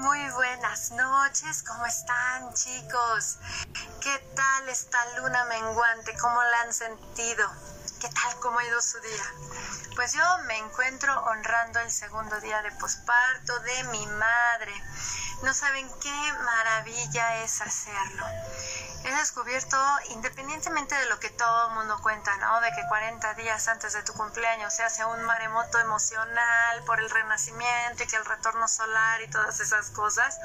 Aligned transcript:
Muy 0.00 0.30
buenas 0.30 0.92
noches, 0.92 1.62
¿cómo 1.62 1.84
están 1.84 2.54
chicos? 2.54 3.36
¿Qué 4.00 4.18
tal 4.34 4.68
esta 4.70 4.98
luna 5.18 5.44
menguante? 5.44 6.16
¿Cómo 6.16 6.42
la 6.42 6.62
han 6.62 6.72
sentido? 6.72 7.46
¿Qué 8.00 8.08
tal? 8.08 8.40
¿Cómo 8.40 8.58
ha 8.58 8.64
ido 8.64 8.80
su 8.80 8.98
día? 9.00 9.24
Pues 9.96 10.14
yo 10.14 10.22
me 10.46 10.56
encuentro 10.56 11.14
honrando 11.24 11.80
el 11.80 11.90
segundo 11.90 12.40
día 12.40 12.62
de 12.62 12.72
posparto 12.72 13.58
de 13.60 13.84
mi 13.84 14.06
madre. 14.06 14.72
No 15.42 15.52
saben 15.52 15.86
qué 16.00 16.32
maravilla 16.32 17.42
es 17.42 17.60
hacerlo 17.60 18.24
he 19.04 19.14
descubierto, 19.14 19.76
independientemente 20.10 20.94
de 20.94 21.06
lo 21.06 21.18
que 21.18 21.30
todo 21.30 21.68
el 21.68 21.74
mundo 21.74 21.98
cuenta, 22.02 22.36
¿no? 22.36 22.60
De 22.60 22.70
que 22.72 22.86
40 22.88 23.34
días 23.34 23.68
antes 23.68 23.92
de 23.92 24.02
tu 24.02 24.12
cumpleaños 24.12 24.74
se 24.74 24.82
hace 24.82 25.04
un 25.04 25.22
maremoto 25.22 25.78
emocional 25.78 26.84
por 26.84 27.00
el 27.00 27.08
renacimiento 27.10 28.02
y 28.02 28.06
que 28.06 28.16
el 28.16 28.24
retorno 28.24 28.68
solar 28.68 29.22
y 29.22 29.30
todas 29.30 29.60
esas 29.60 29.90
cosas. 29.90 30.38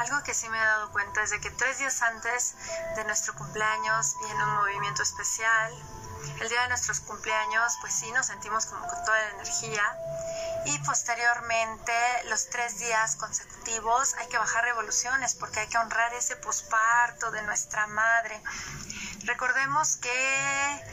Algo 0.00 0.22
que 0.22 0.34
sí 0.34 0.48
me 0.48 0.58
he 0.58 0.64
dado 0.64 0.90
cuenta 0.92 1.22
es 1.22 1.30
de 1.30 1.40
que 1.40 1.50
tres 1.50 1.78
días 1.78 2.02
antes 2.02 2.54
de 2.96 3.04
nuestro 3.04 3.34
cumpleaños 3.34 4.16
viene 4.24 4.44
un 4.44 4.54
movimiento 4.56 5.02
especial. 5.02 6.03
El 6.40 6.48
día 6.48 6.62
de 6.62 6.68
nuestros 6.68 7.00
cumpleaños, 7.00 7.72
pues 7.80 7.94
sí, 7.94 8.10
nos 8.12 8.26
sentimos 8.26 8.66
como 8.66 8.86
con 8.86 9.04
toda 9.04 9.18
la 9.18 9.30
energía 9.30 9.82
y 10.66 10.78
posteriormente 10.78 11.92
los 12.28 12.48
tres 12.48 12.78
días 12.78 13.16
consecutivos 13.16 14.14
hay 14.14 14.28
que 14.28 14.38
bajar 14.38 14.64
revoluciones 14.64 15.34
porque 15.34 15.60
hay 15.60 15.68
que 15.68 15.78
honrar 15.78 16.12
ese 16.14 16.36
posparto 16.36 17.30
de 17.30 17.42
nuestra 17.42 17.86
madre. 17.86 18.42
Recordemos 19.24 19.96
que 19.98 20.84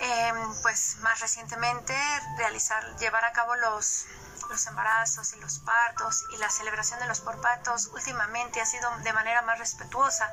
em, 0.00 0.62
pues 0.62 0.96
más 1.00 1.20
recientemente 1.20 1.94
realizar, 2.36 2.84
llevar 2.96 3.24
a 3.24 3.32
cabo 3.32 3.54
los, 3.56 4.06
los 4.48 4.66
embarazos 4.66 5.32
y 5.34 5.40
los 5.40 5.58
partos 5.60 6.24
y 6.32 6.38
la 6.38 6.50
celebración 6.50 7.00
de 7.00 7.06
los 7.06 7.20
porpatos 7.20 7.88
últimamente 7.94 8.60
ha 8.60 8.66
sido 8.66 8.90
de 8.98 9.12
manera 9.12 9.42
más 9.42 9.58
respetuosa. 9.58 10.30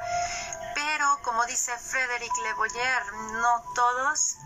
Pero 0.73 1.19
como 1.23 1.45
dice 1.45 1.71
Frederic 1.77 2.31
Le 2.43 2.53
Boyer, 2.53 3.13
no 3.33 3.63
todos 3.75 4.37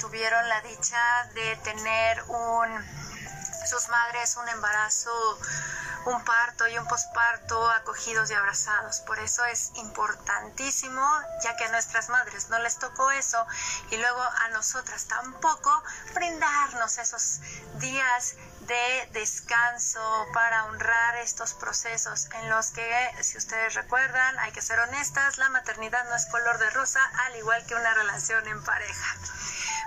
tuvieron 0.00 0.48
la 0.48 0.60
dicha 0.62 1.24
de 1.34 1.56
tener 1.56 2.22
un 2.28 3.13
sus 3.66 3.88
madres 3.88 4.36
un 4.36 4.48
embarazo, 4.48 5.38
un 6.06 6.22
parto 6.24 6.68
y 6.68 6.76
un 6.78 6.86
posparto 6.86 7.70
acogidos 7.70 8.30
y 8.30 8.34
abrazados. 8.34 9.00
Por 9.00 9.18
eso 9.18 9.44
es 9.44 9.72
importantísimo, 9.76 11.06
ya 11.42 11.56
que 11.56 11.64
a 11.64 11.70
nuestras 11.70 12.08
madres 12.08 12.50
no 12.50 12.58
les 12.58 12.78
tocó 12.78 13.10
eso 13.10 13.46
y 13.90 13.96
luego 13.96 14.20
a 14.20 14.48
nosotras 14.50 15.06
tampoco, 15.06 15.82
brindarnos 16.14 16.98
esos 16.98 17.40
días 17.76 18.34
de 18.66 19.08
descanso 19.12 20.00
para 20.32 20.64
honrar 20.66 21.16
estos 21.16 21.54
procesos 21.54 22.28
en 22.32 22.50
los 22.50 22.70
que, 22.70 23.14
si 23.22 23.36
ustedes 23.36 23.74
recuerdan, 23.74 24.38
hay 24.38 24.52
que 24.52 24.62
ser 24.62 24.78
honestas, 24.78 25.38
la 25.38 25.48
maternidad 25.48 26.04
no 26.08 26.16
es 26.16 26.26
color 26.26 26.58
de 26.58 26.70
rosa, 26.70 27.00
al 27.26 27.36
igual 27.36 27.64
que 27.66 27.74
una 27.74 27.94
relación 27.94 28.46
en 28.46 28.62
pareja. 28.64 29.16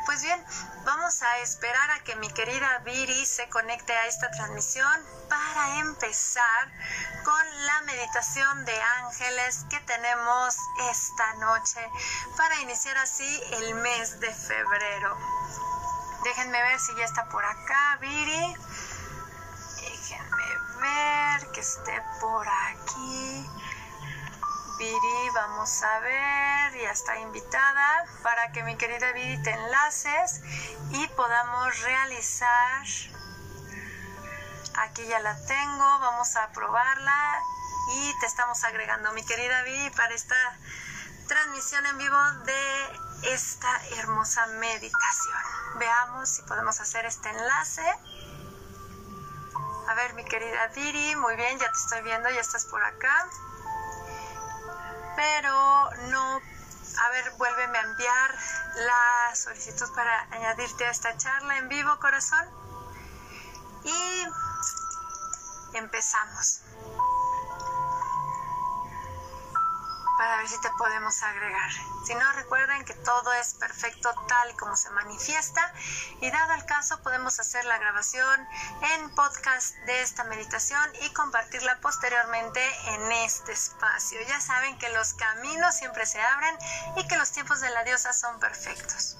Pues 0.05 0.22
bien, 0.22 0.42
vamos 0.86 1.22
a 1.22 1.39
esperar 1.39 1.92
a 1.92 2.00
que 2.03 2.16
mi 2.16 2.30
querida 2.31 2.80
Viri 2.86 3.25
se 3.25 3.50
conecte 3.50 3.92
a 3.92 4.08
esta 4.08 4.31
transmisión 4.31 5.05
para 5.28 5.80
empezar 5.80 6.72
con 7.25 7.66
la 7.66 7.81
meditación 7.81 8.64
de 8.64 8.81
ángeles 9.03 9.66
que 9.70 9.80
tenemos 9.81 10.55
esta 10.89 11.33
noche 11.36 11.92
para 12.38 12.61
iniciar 12.61 12.98
así 13.00 13.44
el 13.52 13.75
mes 13.75 14.20
de 14.22 14.33
febrero. 14.33 15.17
Déjenme 16.23 16.61
ver 16.61 16.79
si 16.79 16.95
ya 16.95 17.05
está 17.05 17.25
por 17.29 17.43
acá, 17.43 17.97
Viri. 18.01 18.55
Déjenme 19.81 20.45
ver 20.81 21.51
que 21.51 21.59
esté 21.59 22.01
por 22.19 22.47
aquí. 22.47 23.49
Viri, 24.77 25.29
vamos 25.33 25.81
a 25.81 25.99
ver, 25.99 26.81
ya 26.81 26.92
está 26.92 27.17
invitada 27.17 28.05
para 28.21 28.52
que 28.52 28.61
mi 28.64 28.75
querida 28.77 29.11
Viri 29.11 29.42
te 29.42 29.52
enlaces 29.52 30.42
y 30.92 31.08
podamos 31.15 31.81
realizar. 31.81 32.86
Aquí 34.80 35.03
ya 35.08 35.19
la 35.19 35.36
tengo, 35.47 35.99
vamos 35.99 36.36
a 36.36 36.52
probarla 36.52 37.42
y 37.95 38.19
te 38.19 38.27
estamos 38.27 38.63
agregando, 38.65 39.11
mi 39.13 39.25
querida 39.25 39.63
Viri, 39.63 39.89
para 39.92 40.13
esta 40.13 40.36
transmisión 41.27 41.86
en 41.86 41.98
vivo 41.98 42.17
de 42.45 42.99
esta 43.33 43.86
hermosa 43.98 44.45
meditación. 44.48 45.42
Veamos 45.80 46.30
si 46.30 46.42
podemos 46.43 46.80
hacer 46.80 47.05
este 47.05 47.30
enlace. 47.30 47.86
A 49.87 49.93
ver, 49.93 50.14
mi 50.16 50.26
querida 50.26 50.67
Viri, 50.67 51.16
muy 51.16 51.36
bien, 51.36 51.60
ya 51.60 51.71
te 51.71 51.77
estoy 51.77 52.02
viendo, 52.02 52.30
ya 52.30 52.42
estás 52.42 52.66
por 52.66 52.83
acá 52.83 53.30
pero 55.17 55.89
no, 56.11 56.36
a 56.37 57.10
ver, 57.10 57.32
vuélveme 57.37 57.77
a 57.80 57.82
enviar 57.82 58.36
la 58.76 59.36
solicitud 59.36 59.92
para 59.95 60.21
añadirte 60.30 60.86
a 60.86 60.92
esta 60.92 61.17
charla 61.17 61.58
en 61.58 61.67
vivo, 61.67 61.98
corazón. 61.99 62.45
Y 63.83 64.27
empezamos. 65.73 66.61
Para 70.17 70.38
ver 70.38 70.48
si 70.48 70.60
te 70.61 70.70
podemos 70.72 71.22
agregar. 71.23 71.72
Si 72.05 72.16
no, 72.16 72.32
recuerden 72.33 72.83
que 72.86 72.94
todo 72.94 73.33
es 73.33 73.54
perfecto 73.54 74.14
tal 74.28 74.50
y 74.50 74.55
como 74.55 74.76
se 74.76 74.89
manifiesta 74.89 75.73
y 76.22 76.32
dado 76.32 76.54
el 76.54 76.66
caso 76.66 77.02
podemos 77.04 77.39
hacer 77.39 77.64
la 77.66 77.78
grabación 77.78 78.48
en 78.94 79.10
podcast 79.11 79.76
de 79.86 80.02
esta 80.02 80.23
meditación 80.23 80.89
y 81.02 81.14
compartirla 81.14 81.80
posteriormente 81.82 82.61
en 82.88 83.11
este 83.11 83.52
espacio. 83.52 84.20
Ya 84.28 84.42
saben 84.42 84.78
que 84.80 84.89
los 84.89 85.14
caminos 85.14 85.76
siempre 85.76 86.05
se 86.05 86.22
abren 86.22 86.58
y 86.95 87.08
que 87.08 87.17
los 87.17 87.32
tiempos 87.32 87.61
de 87.61 87.70
la 87.70 87.84
diosa 87.84 88.14
son 88.14 88.39
perfectos. 88.39 89.17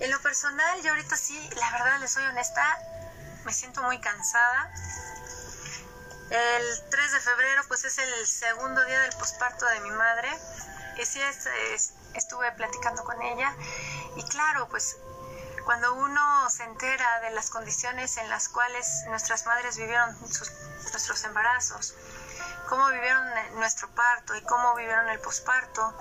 En 0.00 0.10
lo 0.10 0.20
personal, 0.20 0.82
yo 0.82 0.90
ahorita 0.90 1.16
sí, 1.16 1.38
la 1.56 1.70
verdad 1.70 2.00
les 2.00 2.12
soy 2.12 2.24
honesta, 2.24 2.78
me 3.44 3.52
siento 3.52 3.82
muy 3.82 4.00
cansada 4.00 4.72
el 6.30 6.90
3 6.90 7.12
de 7.12 7.20
febrero 7.20 7.62
pues 7.68 7.84
es 7.84 7.98
el 7.98 8.26
segundo 8.26 8.84
día 8.84 9.00
del 9.02 9.12
posparto 9.12 9.66
de 9.66 9.80
mi 9.80 9.90
madre. 9.90 10.28
Y 10.96 11.04
sí 11.04 11.20
estuve 12.14 12.52
platicando 12.52 13.04
con 13.04 13.20
ella. 13.22 13.54
Y 14.16 14.22
claro 14.24 14.68
pues 14.68 14.96
cuando 15.64 15.94
uno 15.94 16.50
se 16.50 16.64
entera 16.64 17.20
de 17.20 17.30
las 17.30 17.50
condiciones 17.50 18.16
en 18.18 18.28
las 18.28 18.48
cuales 18.48 19.04
nuestras 19.08 19.46
madres 19.46 19.78
vivieron 19.78 20.16
nuestros 20.20 21.24
embarazos, 21.24 21.94
cómo 22.68 22.88
vivieron 22.90 23.24
nuestro 23.54 23.88
parto 23.94 24.36
y 24.36 24.42
cómo 24.42 24.74
vivieron 24.74 25.08
el 25.08 25.20
posparto, 25.20 25.94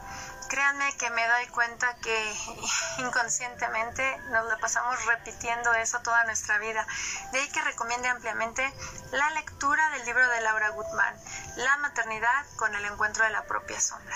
créanme 0.53 0.95
que 0.97 1.09
me 1.09 1.27
doy 1.27 1.47
cuenta 1.47 1.95
que 1.95 2.35
inconscientemente 2.99 4.17
nos 4.29 4.45
la 4.45 4.57
pasamos 4.57 5.03
repitiendo 5.07 5.73
eso 5.73 5.99
toda 6.01 6.25
nuestra 6.25 6.59
vida. 6.59 6.85
De 7.31 7.39
ahí 7.39 7.49
que 7.49 7.61
recomiende 7.63 8.07
ampliamente 8.07 8.71
la 9.11 9.31
lectura 9.31 9.89
del 9.89 10.05
libro 10.05 10.29
de 10.29 10.41
Laura 10.41 10.69
Gutmann, 10.69 11.15
La 11.55 11.77
maternidad 11.77 12.45
con 12.57 12.75
el 12.75 12.85
encuentro 12.85 13.23
de 13.23 13.31
la 13.31 13.45
propia 13.45 13.81
sombra. 13.81 14.15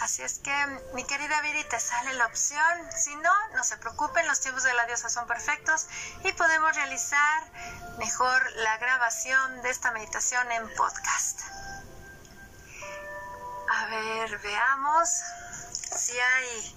Así 0.00 0.22
es 0.22 0.38
que, 0.38 0.80
mi 0.94 1.04
querida 1.04 1.38
Viri, 1.42 1.62
te 1.64 1.78
sale 1.78 2.14
la 2.14 2.24
opción. 2.24 2.92
Si 2.96 3.14
no, 3.16 3.48
no 3.54 3.62
se 3.62 3.76
preocupen, 3.76 4.26
los 4.26 4.40
tiempos 4.40 4.62
de 4.62 4.72
la 4.72 4.86
diosa 4.86 5.10
son 5.10 5.26
perfectos 5.26 5.86
y 6.24 6.32
podemos 6.32 6.74
realizar 6.76 7.42
mejor 7.98 8.40
la 8.52 8.78
grabación 8.78 9.60
de 9.60 9.68
esta 9.68 9.90
meditación 9.90 10.50
en 10.50 10.74
podcast. 10.76 11.40
A 13.70 13.86
ver, 13.88 14.38
veamos 14.38 15.10
si 15.96 16.18
hay, 16.18 16.76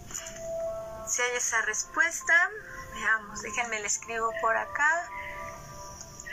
si 1.07 1.21
hay 1.21 1.31
esa 1.35 1.61
respuesta. 1.63 2.49
Veamos, 2.93 3.41
déjenme 3.41 3.79
le 3.79 3.87
escribo 3.87 4.31
por 4.41 4.55
acá. 4.55 5.09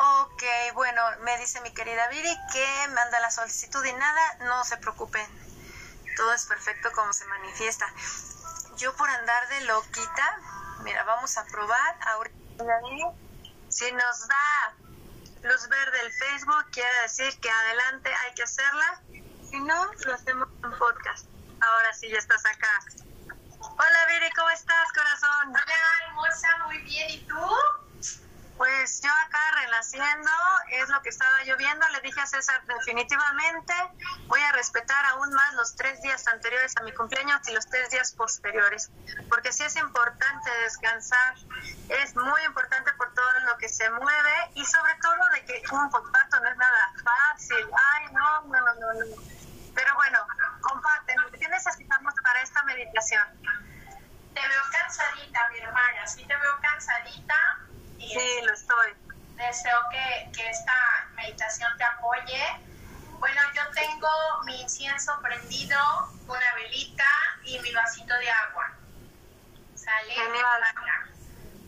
Ok, 0.00 0.42
bueno, 0.74 1.02
me 1.22 1.36
dice 1.38 1.60
mi 1.62 1.72
querida 1.72 2.08
Viri 2.08 2.36
que 2.52 2.88
manda 2.94 3.18
la 3.20 3.30
solicitud 3.30 3.84
y 3.84 3.92
nada, 3.92 4.34
no 4.40 4.64
se 4.64 4.76
preocupen. 4.76 5.26
Todo 6.16 6.32
es 6.34 6.46
perfecto 6.46 6.90
como 6.92 7.12
se 7.12 7.24
manifiesta. 7.26 7.86
Yo 8.76 8.94
por 8.96 9.08
andar 9.08 9.48
de 9.48 9.60
loquita, 9.62 10.40
mira, 10.82 11.02
vamos 11.04 11.36
a 11.36 11.44
probar 11.46 11.98
ahorita. 12.08 12.38
Si 13.68 13.90
nos 13.92 14.28
da 14.28 14.74
luz 15.42 15.68
verde 15.68 16.00
el 16.00 16.12
Facebook, 16.12 16.70
quiere 16.70 17.02
decir 17.02 17.38
que 17.40 17.50
adelante 17.50 18.12
hay 18.14 18.34
que 18.34 18.42
hacerla. 18.44 19.02
Si 19.50 19.60
no, 19.60 19.92
lo 19.92 20.14
hacemos 20.14 20.48
en 20.62 20.78
podcast. 20.78 21.26
Ahora 21.60 21.92
sí, 21.92 22.08
ya 22.08 22.18
estás 22.18 22.44
acá. 22.46 22.68
Hola 23.60 24.06
Viri, 24.08 24.30
¿cómo 24.36 24.50
estás, 24.50 24.92
corazón? 24.92 25.48
Hola, 25.48 26.06
hermosa, 26.06 26.48
muy 26.66 26.78
bien. 26.78 27.10
¿Y 27.10 27.18
tú? 27.26 27.36
Pues 28.56 29.00
yo 29.02 29.10
acá 29.26 29.38
renaciendo, 29.54 30.30
es 30.70 30.88
lo 30.88 31.00
que 31.02 31.10
estaba 31.10 31.44
lloviendo. 31.44 31.86
Le 31.90 32.00
dije 32.00 32.20
a 32.20 32.26
César, 32.26 32.60
definitivamente 32.66 33.72
voy 34.26 34.40
a 34.40 34.52
respetar 34.52 35.04
aún 35.06 35.32
más 35.32 35.54
los 35.54 35.76
tres 35.76 36.02
días 36.02 36.26
anteriores 36.26 36.76
a 36.76 36.82
mi 36.82 36.92
cumpleaños 36.92 37.40
y 37.48 37.52
los 37.52 37.66
tres 37.68 37.88
días 37.90 38.12
posteriores, 38.14 38.90
porque 39.28 39.52
sí 39.52 39.62
es 39.62 39.76
importante 39.76 40.50
descansar, 40.62 41.36
es 41.88 42.16
muy 42.16 42.42
importante 42.46 42.92
por 42.94 43.14
todo 43.14 43.38
lo 43.46 43.56
que 43.58 43.68
se 43.68 43.88
mueve 43.90 44.50
y 44.54 44.64
sobre 44.64 44.94
todo 44.96 45.28
de 45.34 45.44
que 45.44 45.62
un 45.70 45.88
posparto 45.90 46.40
no 46.40 46.48
es 46.48 46.56
nada 46.56 46.92
fácil. 47.04 47.64
Ay, 47.94 48.12
no, 48.12 48.42
no, 48.42 48.60
no, 48.60 48.74
no. 48.74 49.04
no. 49.04 49.22
Pero 49.72 49.94
bueno, 49.94 50.18
¿qué 51.48 51.54
necesitamos 51.54 52.14
para 52.22 52.42
esta 52.42 52.62
meditación? 52.64 53.26
Te 54.34 54.40
veo 54.40 54.62
cansadita, 54.70 55.40
mi 55.50 55.58
hermana, 55.58 56.06
sí 56.06 56.24
te 56.24 56.36
veo 56.36 56.60
cansadita. 56.60 57.58
Y 57.98 58.08
Sí, 58.10 58.40
lo 58.44 58.52
estoy. 58.52 58.94
deseo 59.36 59.78
que, 59.90 60.30
que 60.32 60.48
esta 60.50 60.74
meditación 61.14 61.70
te 61.78 61.84
apoye. 61.84 62.44
Bueno, 63.18 63.40
yo 63.54 63.62
tengo 63.72 64.08
mi 64.44 64.60
incienso 64.60 65.18
prendido, 65.22 65.78
una 66.26 66.54
velita 66.54 67.08
y 67.44 67.58
mi 67.60 67.72
vasito 67.72 68.14
de 68.14 68.30
agua. 68.30 68.72
¿Sale? 69.74 70.14
Para, 70.42 71.08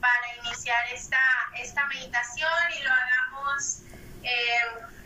para 0.01 0.37
iniciar 0.45 0.85
esta, 0.93 1.21
esta 1.57 1.87
meditación 1.87 2.53
y 2.79 2.83
lo 2.83 2.93
hagamos 2.93 3.83
eh, 4.23 4.61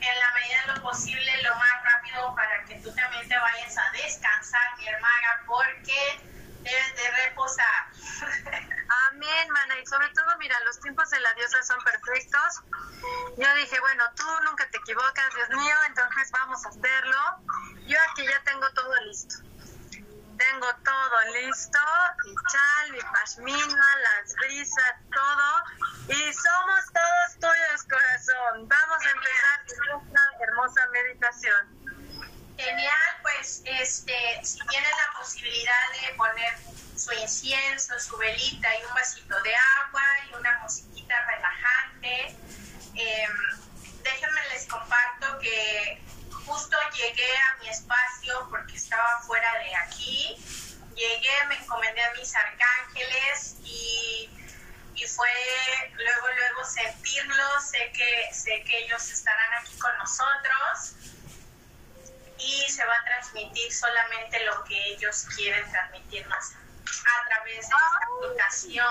en 0.06 0.20
la 0.20 0.32
medida 0.32 0.60
de 0.66 0.74
lo 0.74 0.82
posible, 0.82 1.42
lo 1.42 1.54
más 1.56 1.82
rápido 1.82 2.34
para 2.34 2.64
que 2.64 2.74
tú 2.80 2.94
también 2.94 3.28
te 3.28 3.38
vayas 3.38 3.76
a 3.78 3.90
descansar, 3.92 4.78
mi 4.78 4.86
hermana, 4.86 5.40
porque 5.46 6.20
debes 6.62 6.96
de 6.96 7.10
reposar. 7.24 7.86
Amén, 9.10 9.50
mana. 9.50 9.78
Y 9.78 9.86
sobre 9.86 10.08
todo, 10.10 10.26
mira, 10.38 10.58
los 10.64 10.80
tiempos 10.80 11.08
de 11.10 11.20
la 11.20 11.32
diosa 11.34 11.62
son 11.62 11.78
perfectos. 11.84 12.62
Yo 13.36 13.54
dije, 13.54 13.80
bueno, 13.80 14.04
tú 14.16 14.24
nunca 14.44 14.68
te 14.70 14.78
equivocas, 14.78 15.34
Dios 15.34 15.48
mío, 15.50 15.76
entonces 15.86 16.30
vamos 16.32 16.64
a 16.64 16.68
hacerlo. 16.68 17.18
Yo 17.86 17.98
aquí 18.10 18.26
ya 18.26 18.42
tengo 18.44 18.68
todo 18.70 18.94
listo. 19.06 19.36
Tengo 20.36 20.66
todo 20.84 21.32
listo, 21.32 21.78
mi 22.24 22.34
chal, 22.50 22.92
mi 22.92 23.00
pashmina, 23.00 23.96
las 23.98 24.34
brisas, 24.34 24.94
todo. 25.12 25.64
Y 26.08 26.32
somos 26.32 26.92
Genial, 32.56 32.92
pues 33.22 33.62
este, 33.64 34.14
si 34.42 34.58
tienen 34.68 34.90
la 34.90 35.18
posibilidad 35.18 35.92
de 36.00 36.14
poner 36.14 36.54
su 36.96 37.12
incienso, 37.12 37.98
su 37.98 38.16
velita 38.16 38.68
y 38.78 38.84
un 38.84 38.94
vasito 38.94 39.42
de 39.42 39.54
agua 39.54 40.02
y 40.30 40.34
una 40.36 40.58
musiquita 40.60 41.14
relajante, 41.26 42.36
eh, 42.94 43.28
déjenme 44.02 44.48
les 44.52 44.66
comparto 44.66 45.38
que 45.40 46.00
justo 46.46 46.76
llegué 46.94 47.36
a 47.36 47.56
mi 47.60 47.68
espacio 47.68 48.46
porque 48.48 48.76
estaba 48.76 49.20
fuera 49.26 49.58
de 49.58 49.74
aquí, 49.74 50.36
llegué, 50.94 51.44
me 51.48 51.56
encomendé 51.56 52.02
a 52.04 52.12
mis 52.12 52.34
arcángeles 52.34 53.56
y, 53.64 54.30
y 54.94 55.06
fue 55.08 55.28
luego, 55.94 56.28
luego 56.36 56.64
sentirlos, 56.64 57.64
sé 57.68 57.92
que, 57.92 58.32
sé 58.32 58.62
que 58.62 58.84
ellos 58.84 59.10
estarán 59.10 59.54
aquí 59.54 59.76
con 59.78 59.96
nosotros 59.98 60.94
y 62.38 62.70
se 62.70 62.84
va 62.84 62.94
a 62.94 63.04
transmitir 63.64 63.70
solamente 63.70 64.44
lo 64.44 64.64
que 64.64 64.92
ellos 64.92 65.26
quieren 65.36 65.70
transmitirnos 65.70 66.52
a 66.52 67.28
través 67.28 67.54
de 67.54 67.60
esta 67.60 67.76
aplicación. 68.18 68.86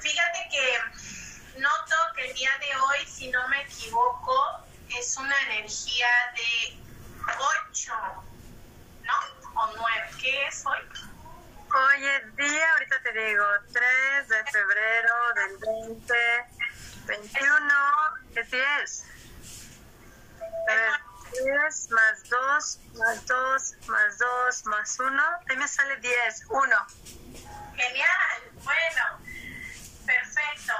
Fíjate 0.00 0.48
que 0.50 1.60
noto 1.60 1.96
que 2.16 2.26
el 2.28 2.34
día 2.34 2.50
de 2.58 2.76
hoy, 2.76 3.06
si 3.06 3.28
no 3.30 3.46
me 3.48 3.62
equivoco, 3.62 4.66
es 4.88 5.16
una 5.16 5.38
energía 5.42 6.08
de 6.34 6.78
8, 7.70 7.92
¿no? 9.02 9.60
O 9.60 9.72
9. 9.76 10.10
¿Qué 10.20 10.46
es 10.46 10.64
hoy? 10.66 10.80
Hoy 11.74 12.06
es 12.06 12.36
día, 12.36 12.72
ahorita 12.72 13.02
te 13.02 13.12
digo, 13.12 13.44
3 13.72 14.28
de 14.28 14.44
febrero 14.44 15.14
del 15.34 15.58
20, 15.88 16.14
21, 17.06 17.74
¿qué 18.34 18.44
día 18.44 18.58
es? 18.82 19.06
A 21.32 21.44
ver, 21.44 21.60
10 21.62 21.90
más 21.90 22.28
2, 22.28 22.78
más 22.98 23.26
2, 23.26 23.88
más 23.88 24.18
2, 24.18 24.66
más 24.66 25.00
1, 25.00 25.22
ahí 25.48 25.56
me 25.56 25.66
sale 25.68 25.96
10, 25.96 26.44
1. 26.50 26.76
Genial, 27.76 28.50
bueno, 28.62 29.18
perfecto. 30.04 30.72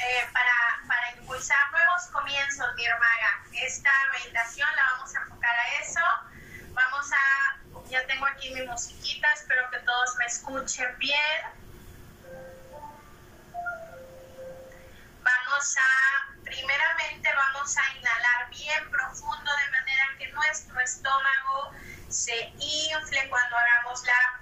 Eh, 0.00 0.28
para, 0.32 0.80
para 0.88 1.12
impulsar 1.16 1.70
nuevos 1.70 2.06
comienzos, 2.12 2.74
mi 2.74 2.84
hermana, 2.84 3.44
esta 3.52 3.90
meditación 4.12 4.68
la 4.74 4.82
vamos 4.94 5.14
a 5.14 5.20
enfocar 5.20 5.56
a 5.56 5.74
eso. 5.80 6.00
Vamos 6.72 7.10
a, 7.12 7.88
ya 7.88 8.04
tengo 8.06 8.26
aquí 8.26 8.52
mi 8.54 8.66
musiquita, 8.66 9.32
espero 9.34 9.70
que 9.70 9.78
todos 9.80 10.16
me 10.16 10.26
escuchen 10.26 10.98
bien. 10.98 11.42
Vamos 15.22 15.76
a, 15.76 16.21
primeramente 16.52 17.28
vamos 17.34 17.76
a 17.78 17.96
inhalar 17.96 18.50
bien 18.50 18.90
profundo 18.90 19.50
de 19.56 19.70
manera 19.70 20.04
que 20.18 20.28
nuestro 20.32 20.78
estómago 20.80 21.72
se 22.08 22.52
infle 22.58 23.28
cuando 23.30 23.56
hagamos 23.56 24.04
la 24.04 24.40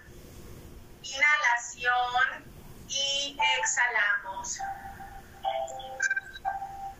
inhalación 1.02 2.44
y 2.88 3.38
exhalamos. 3.58 4.58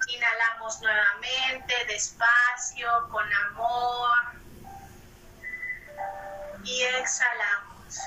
Inhalamos 0.07 0.81
nuevamente, 0.81 1.75
despacio, 1.87 3.09
con 3.11 3.27
amor. 3.33 4.11
Y 6.63 6.83
exhalamos. 6.83 7.99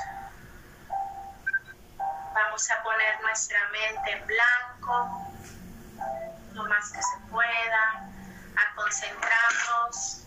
Vamos 2.34 2.72
a 2.72 2.84
poner 2.84 3.22
nuestra 3.22 3.60
mente 3.70 4.12
en 4.12 4.26
blanco, 4.26 5.32
lo 6.54 6.64
más 6.66 6.92
que 6.92 7.02
se 7.02 7.18
pueda, 7.32 8.10
a 8.56 8.76
concentrarnos 8.76 10.24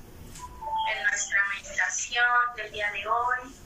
en 0.93 1.02
nuestra 1.05 1.44
meditación 1.55 2.55
del 2.56 2.73
día 2.73 2.90
de 2.93 3.06
hoy. 3.06 3.56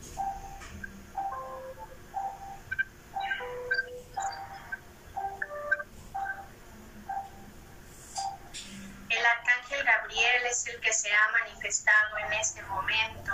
El 9.08 9.26
arcángel 9.26 9.84
Gabriel 9.84 10.46
es 10.46 10.66
el 10.66 10.80
que 10.80 10.92
se 10.92 11.12
ha 11.12 11.28
manifestado 11.32 12.18
en 12.18 12.32
este 12.34 12.62
momento. 12.62 13.32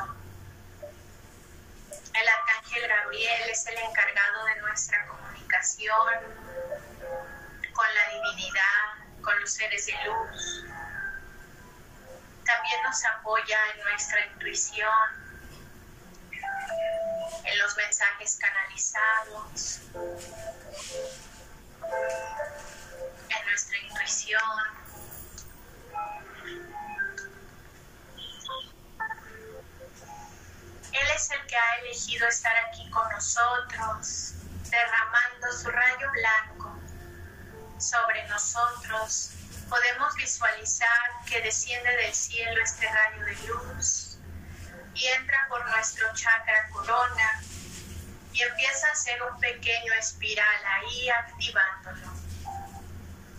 El 2.15 2.29
arcángel 2.29 2.89
Gabriel 2.89 3.51
es 3.51 3.67
el 3.67 3.79
encargado 3.79 4.45
de 4.47 4.57
nuestra 4.63 5.07
comunicación 5.07 6.09
con 7.77 7.87
la 7.95 8.09
divinidad, 8.09 8.86
con 9.27 9.41
los 9.41 9.51
seres 9.51 9.85
de 9.87 9.93
luz. 10.05 10.65
También 12.45 12.83
nos 12.85 13.05
apoya 13.07 13.59
en 13.75 13.83
nuestra 13.83 14.25
intuición, 14.27 14.89
en 17.43 17.59
los 17.59 17.77
mensajes 17.77 18.39
canalizados, 18.39 19.81
en 23.29 23.47
nuestra 23.49 23.79
intuición. 23.79 24.41
Él 30.93 31.09
es 31.17 31.31
el 31.33 31.47
que 31.49 31.57
ha 31.57 31.77
elegido 31.81 32.29
estar 32.29 32.57
aquí 32.69 32.89
con 32.91 33.11
nosotros, 33.11 34.35
derramando 34.71 35.53
su 35.53 35.69
rayo 35.69 36.11
blanco 36.13 36.56
sobre 37.79 38.27
nosotros. 38.29 39.31
Podemos 39.69 40.15
visualizar 40.15 41.11
que 41.29 41.41
desciende 41.41 41.91
del 41.97 42.15
cielo 42.15 42.63
este 42.63 42.87
rayo 42.89 43.25
de 43.25 43.35
luz 43.49 44.19
y 44.95 45.07
entra 45.09 45.47
por 45.49 45.65
nuestro 45.69 46.07
chakra 46.15 46.69
corona 46.73 47.43
y 48.33 48.43
empieza 48.43 48.89
a 48.89 48.93
hacer 48.93 49.23
un 49.23 49.41
pequeño 49.41 49.93
espiral 49.95 50.65
ahí 50.65 51.09
activándolo. 51.11 52.13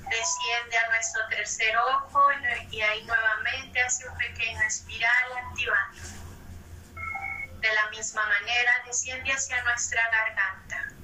Desciende 0.10 0.78
a 0.78 0.90
nuestro 0.90 1.28
tercer 1.30 1.76
ojo 1.78 2.32
y 2.72 2.82
ahí 2.82 3.04
nuevamente 3.04 3.82
hace 3.82 4.08
un 4.08 4.18
pequeño 4.18 4.62
espiral 4.62 5.38
activándolo. 5.46 6.18
De 7.60 7.74
la 7.74 7.90
misma 7.90 8.26
manera 8.26 8.72
desciende 8.86 9.32
hacia 9.32 9.64
nuestra 9.64 10.02
garganta 10.10 10.97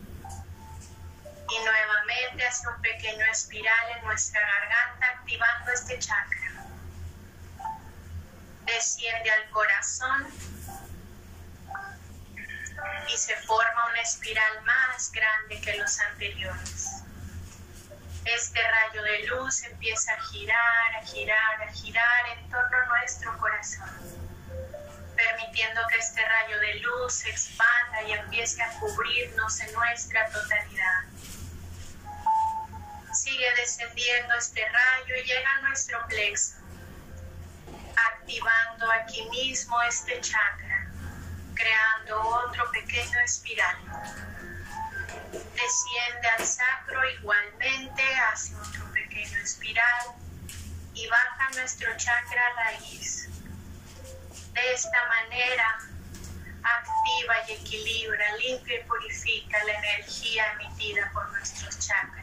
y 1.50 1.64
nuevamente 1.64 2.46
hace 2.46 2.68
un 2.68 2.82
pequeño 2.82 3.26
espiral 3.26 3.98
en 3.98 4.06
nuestra 4.06 4.42
garganta 4.42 5.08
activando 5.08 5.72
este 5.72 6.00
chakra. 6.00 6.66
Desciende 8.66 9.32
al 9.32 9.50
corazón 9.50 10.28
y 13.08 13.18
se 13.18 13.36
forma 13.38 13.88
una 13.90 14.02
espiral 14.02 14.62
más 14.64 15.12
grande 15.12 15.62
que 15.62 15.78
los 15.78 16.00
anteriores. 16.00 17.04
Este 18.26 18.60
rayo 18.62 19.04
de 19.04 19.24
luz 19.28 19.64
empieza 19.64 20.14
a 20.14 20.22
girar, 20.22 20.96
a 20.96 21.06
girar, 21.06 21.62
a 21.62 21.72
girar 21.74 22.38
en 22.38 22.50
torno 22.50 22.78
a 22.78 22.86
nuestro 23.00 23.38
corazón 23.38 24.24
permitiendo 25.16 25.82
que 25.88 25.98
este 26.00 26.22
rayo 26.22 26.60
de 26.60 26.76
luz 26.76 27.14
se 27.14 27.30
expanda 27.30 28.02
y 28.04 28.14
empiece 28.14 28.62
a 28.62 28.70
cubrirnos 28.80 29.60
en 29.62 29.74
nuestra 29.74 30.30
totalidad. 30.30 31.13
Sigue 33.24 33.56
descendiendo 33.56 34.34
este 34.34 34.62
rayo 34.68 35.16
y 35.16 35.24
llega 35.24 35.50
a 35.50 35.62
nuestro 35.62 35.98
plexo. 36.10 36.58
activando 37.96 38.92
aquí 38.92 39.24
mismo 39.30 39.82
este 39.84 40.20
chakra, 40.20 40.92
creando 41.56 42.20
otro 42.20 42.70
pequeño 42.72 43.18
espiral. 43.22 43.78
Desciende 45.32 46.28
al 46.38 46.46
sacro 46.46 47.00
igualmente, 47.12 48.04
hace 48.30 48.56
otro 48.58 48.92
pequeño 48.92 49.38
espiral 49.38 50.08
y 50.94 51.08
baja 51.08 51.50
nuestro 51.56 51.96
chakra 51.96 52.44
raíz. 52.58 53.30
De 54.52 54.74
esta 54.74 55.08
manera 55.08 55.80
activa 56.62 57.36
y 57.48 57.54
equilibra, 57.54 58.36
limpia 58.36 58.82
y 58.82 58.84
purifica 58.84 59.64
la 59.64 59.80
energía 59.80 60.52
emitida 60.52 61.10
por 61.14 61.32
nuestros 61.32 61.80
chakras 61.80 62.23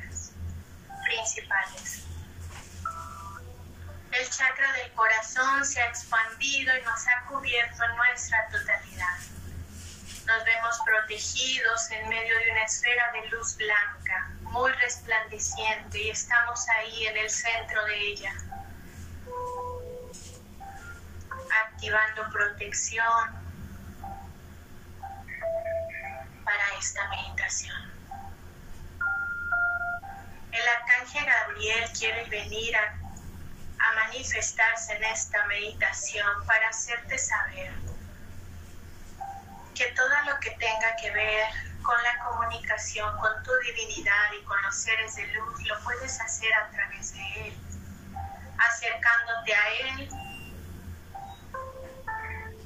principales. 1.10 2.04
El 4.12 4.28
chakra 4.28 4.72
del 4.74 4.92
corazón 4.92 5.64
se 5.64 5.80
ha 5.80 5.86
expandido 5.86 6.76
y 6.76 6.82
nos 6.82 7.06
ha 7.08 7.26
cubierto 7.28 7.84
en 7.84 7.96
nuestra 7.96 8.48
totalidad. 8.48 9.18
Nos 10.26 10.44
vemos 10.44 10.80
protegidos 10.84 11.90
en 11.90 12.08
medio 12.08 12.38
de 12.38 12.50
una 12.52 12.64
esfera 12.64 13.12
de 13.12 13.28
luz 13.28 13.56
blanca, 13.56 14.30
muy 14.42 14.72
resplandeciente, 14.72 16.02
y 16.02 16.10
estamos 16.10 16.68
ahí 16.68 17.06
en 17.06 17.16
el 17.16 17.30
centro 17.30 17.84
de 17.86 17.98
ella, 17.98 18.32
activando 21.66 22.30
protección 22.30 23.40
para 26.44 26.78
esta 26.78 27.08
meditación. 27.08 27.99
El 30.52 30.68
arcángel 30.68 31.24
Gabriel 31.24 31.90
quiere 31.96 32.24
venir 32.24 32.76
a 32.76 33.94
manifestarse 33.94 34.96
en 34.96 35.04
esta 35.04 35.44
meditación 35.46 36.46
para 36.46 36.68
hacerte 36.68 37.18
saber 37.18 37.72
que 39.74 39.86
todo 39.92 40.22
lo 40.26 40.38
que 40.40 40.50
tenga 40.50 40.94
que 41.00 41.10
ver 41.12 41.48
con 41.82 41.96
la 42.02 42.18
comunicación 42.24 43.16
con 43.18 43.42
tu 43.42 43.50
divinidad 43.60 44.32
y 44.38 44.44
con 44.44 44.60
los 44.62 44.74
seres 44.74 45.16
de 45.16 45.26
luz 45.28 45.62
lo 45.66 45.80
puedes 45.82 46.20
hacer 46.20 46.52
a 46.52 46.70
través 46.70 47.14
de 47.14 47.48
Él, 47.48 47.58
acercándote 48.58 49.54
a 49.54 49.68
Él, 49.70 50.10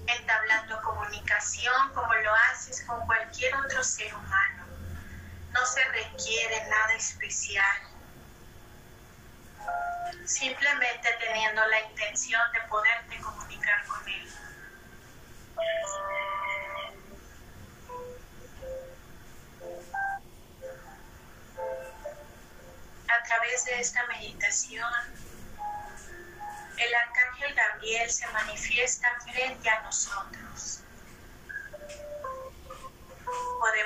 entablando 0.08 0.82
comunicación 0.82 1.92
como 1.94 2.12
lo 2.14 2.34
haces 2.50 2.84
con 2.84 3.00
cualquier 3.06 3.54
otro 3.56 3.84
ser 3.84 4.12
humano. 4.14 4.63
No 5.54 5.64
se 5.64 5.84
requiere 5.84 6.68
nada 6.68 6.94
especial 6.94 7.94
simplemente 10.26 11.08
teniendo 11.20 11.66
la 11.66 11.80
intención 11.82 12.40
de 12.52 12.60
poderte 12.68 13.20
comunicar 13.20 13.86
con 13.86 14.08
Él. 14.08 14.28
A 23.08 23.22
través 23.26 23.64
de 23.64 23.80
esta 23.80 24.06
meditación, 24.06 24.92
el 26.78 26.94
arcángel 26.94 27.54
Gabriel 27.54 28.10
se 28.10 28.26
manifiesta 28.28 29.08
frente 29.20 29.68
a 29.68 29.82
nosotros. 29.82 30.80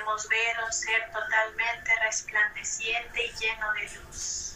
Podemos 0.09 0.29
ver 0.31 0.65
un 0.65 0.73
ser 0.73 1.13
totalmente 1.13 1.95
resplandeciente 2.03 3.27
y 3.27 3.33
lleno 3.33 3.73
de 3.75 3.91
luz 4.01 4.55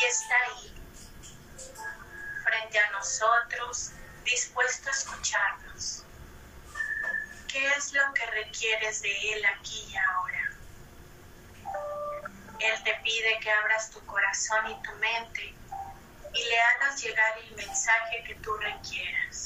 y 0.00 0.04
está 0.06 0.34
ahí, 0.46 0.74
frente 2.42 2.78
a 2.78 2.90
nosotros, 2.92 3.90
dispuesto 4.24 4.88
a 4.88 4.92
escucharnos. 4.92 6.04
¿Qué 7.46 7.66
es 7.72 7.92
lo 7.92 8.14
que 8.14 8.24
requieres 8.24 9.02
de 9.02 9.34
Él 9.34 9.44
aquí 9.44 9.88
y 9.90 9.96
ahora? 9.98 10.50
Él 12.60 12.82
te 12.82 12.94
pide 13.02 13.40
que 13.40 13.50
abras 13.50 13.90
tu 13.90 14.02
corazón 14.06 14.70
y 14.70 14.82
tu 14.82 14.92
mente 14.92 15.54
y 16.32 16.44
le 16.44 16.60
hagas 16.62 17.02
llegar 17.02 17.38
el 17.40 17.56
mensaje 17.56 18.24
que 18.26 18.36
tú 18.36 18.54
requieras. 18.54 19.43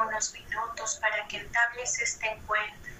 Unos 0.00 0.32
minutos 0.32 0.98
para 1.00 1.26
que 1.28 1.38
entables 1.38 2.00
este 2.00 2.26
encuentro 2.26 2.94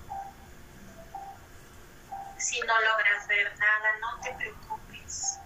si 2.44 2.60
no 2.60 2.78
logras 2.78 3.26
ver 3.26 3.58
nada, 3.58 3.98
no 4.00 4.20
te 4.20 4.30
preocupes. 4.34 5.38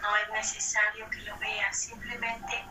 No 0.00 0.16
es 0.16 0.30
necesario 0.30 1.08
que 1.10 1.20
lo 1.20 1.36
veas, 1.38 1.78
simplemente 1.78 2.64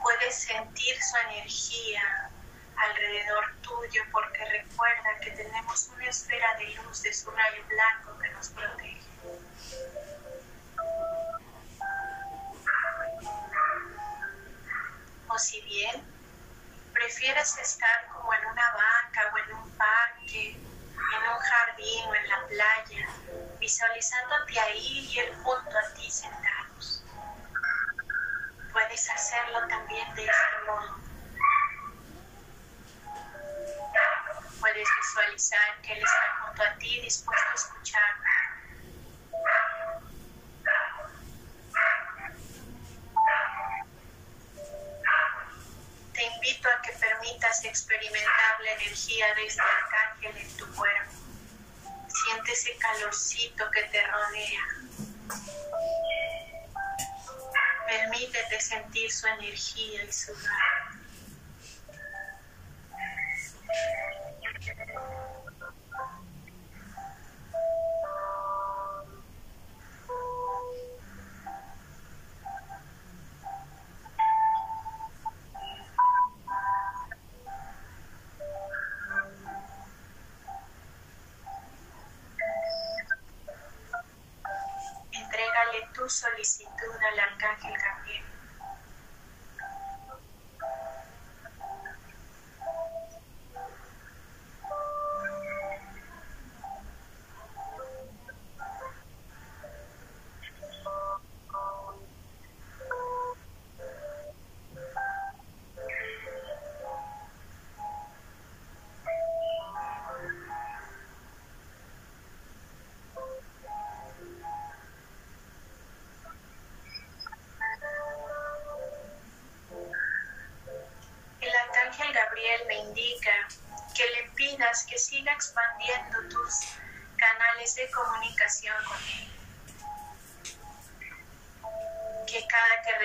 puedes 0.00 0.34
sentir 0.34 1.02
su 1.02 1.16
energía 1.28 2.30
alrededor 2.76 3.56
tuyo 3.62 4.02
porque 4.12 4.44
recuerda 4.44 5.18
que 5.22 5.32
tenemos 5.32 5.88
una 5.88 6.08
esfera 6.08 6.56
de 6.58 6.74
luz 6.76 7.02
de 7.02 7.12
su 7.12 7.30
rayo 7.30 7.64
blanco 7.66 8.18
que 8.18 8.30
nos 8.30 8.48
protege. 8.50 9.00
O 15.26 15.38
si 15.38 15.60
bien 15.62 16.13
prefieres 17.04 17.58
estar 17.58 18.06
como 18.14 18.32
en 18.32 18.46
una 18.46 18.72
banca 18.72 19.30
o 19.34 19.38
en 19.38 19.56
un 19.56 19.70
parque 19.76 20.56
en 20.56 21.30
un 21.30 21.38
jardín 21.38 22.04
o 22.08 22.14
en 22.14 22.28
la 22.28 22.46
playa, 22.46 23.08
visualizándote 23.60 24.58
ahí 24.58 25.06
y 25.10 25.18
él 25.18 25.34
junto 25.42 25.78
a 25.78 25.94
ti 25.94 26.10
sentados. 26.10 27.04
Puedes 28.72 29.10
hacerlo 29.10 29.68
también 29.68 30.14
de 30.14 30.24
este 30.24 30.66
modo. 30.66 30.98
Puedes 34.60 34.88
visualizar 34.98 35.82
que 35.82 35.92
él 35.92 35.98
está 35.98 36.46
junto 36.46 36.62
a 36.62 36.74
ti 36.78 37.00
dispuesto 37.02 37.50
a 37.50 37.54
escuchar. 37.54 38.14
Te 46.14 46.26
a 46.68 46.82
que 46.82 46.92
permitas 46.92 47.64
experimentar 47.64 48.60
la 48.62 48.72
energía 48.72 49.34
de 49.34 49.46
este 49.46 49.62
arcángel 49.62 50.36
en 50.36 50.56
tu 50.56 50.74
cuerpo. 50.74 51.12
Siente 52.08 52.52
ese 52.52 52.76
calorcito 52.78 53.70
que 53.70 53.82
te 53.84 54.06
rodea. 54.06 54.66
Permítete 57.86 58.60
sentir 58.60 59.12
su 59.12 59.26
energía 59.26 60.04
y 60.04 60.12
su 60.12 60.32
rayo. 60.32 60.83
Solicitud 86.08 86.96
al 87.12 87.18
arcángel 87.18 87.74
Gabriel. 87.78 88.33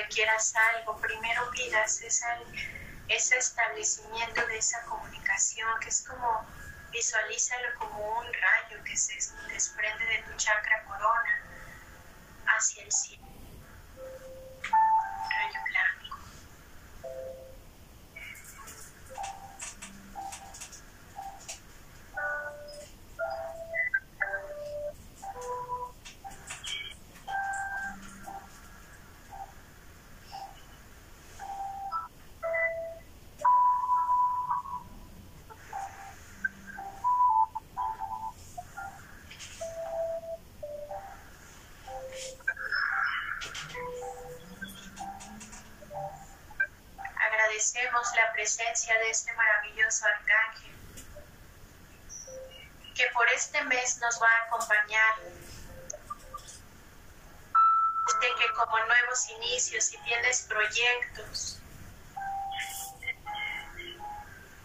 Requieras 0.09 0.53
algo, 0.75 0.99
primero 0.99 1.51
pidas 1.51 2.01
ese, 2.01 2.25
ese 3.09 3.37
establecimiento 3.37 4.45
de 4.47 4.57
esa 4.57 4.83
comunicación, 4.85 5.69
que 5.81 5.89
es 5.89 6.03
como 6.07 6.45
Visualízalo 6.91 7.67
como 7.77 8.17
un 8.17 8.25
rayo 8.25 8.83
que 8.83 8.97
se 8.97 9.13
desprende 9.53 10.03
de 10.05 10.23
tu 10.23 10.35
chakra 10.37 10.83
corona 10.85 11.39
hacia 12.47 12.83
el 12.83 12.91
cielo. 12.91 13.18
Presencia 48.49 48.97
de 48.97 49.09
este 49.11 49.31
maravilloso 49.33 50.05
arcángel 50.07 50.75
que 52.95 53.05
por 53.13 53.29
este 53.29 53.63
mes 53.65 53.99
nos 53.99 54.19
va 54.19 54.27
a 54.27 54.45
acompañar. 54.47 55.19
De 58.19 58.27
que 58.35 58.53
como 58.55 58.77
nuevos 58.85 59.29
inicios, 59.29 59.85
si 59.85 59.97
tienes 59.99 60.41
proyectos 60.41 61.59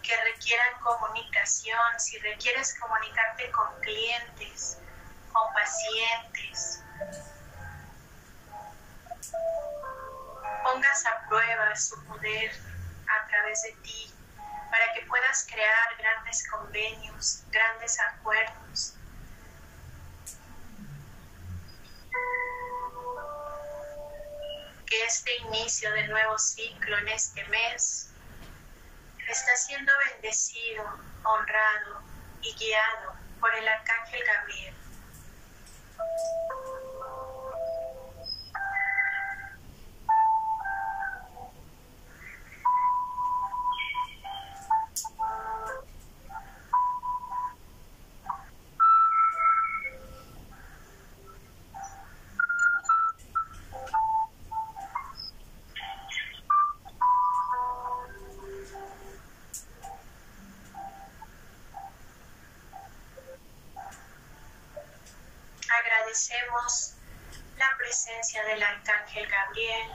que 0.01 0.23
requieran 0.33 0.79
comunicación, 0.81 1.99
si 1.99 2.17
requieres 2.17 2.77
comunicarte 2.79 3.51
con 3.51 3.79
clientes, 3.81 4.79
con 5.31 5.53
pacientes, 5.53 6.81
pongas 10.63 11.05
a 11.05 11.29
prueba 11.29 11.75
su 11.75 12.03
poder 12.05 12.74
de 13.63 13.71
ti 13.83 14.13
para 14.71 14.93
que 14.93 15.01
puedas 15.05 15.47
crear 15.49 15.97
grandes 15.97 16.47
convenios, 16.49 17.43
grandes 17.49 17.97
acuerdos. 17.99 18.93
Que 24.85 25.05
este 25.05 25.35
inicio 25.37 25.91
de 25.93 26.07
nuevo 26.07 26.37
ciclo 26.37 26.97
en 26.99 27.07
este 27.09 27.43
mes 27.45 28.09
está 29.29 29.55
siendo 29.55 29.91
bendecido, 30.11 30.83
honrado 31.23 32.01
y 32.41 32.53
guiado 32.55 33.15
por 33.39 33.53
el 33.55 33.67
arcángel 33.67 34.21
Gabriel. 34.25 34.75
Del 68.43 68.61
arcángel 68.61 69.27
Gabriel. 69.27 69.91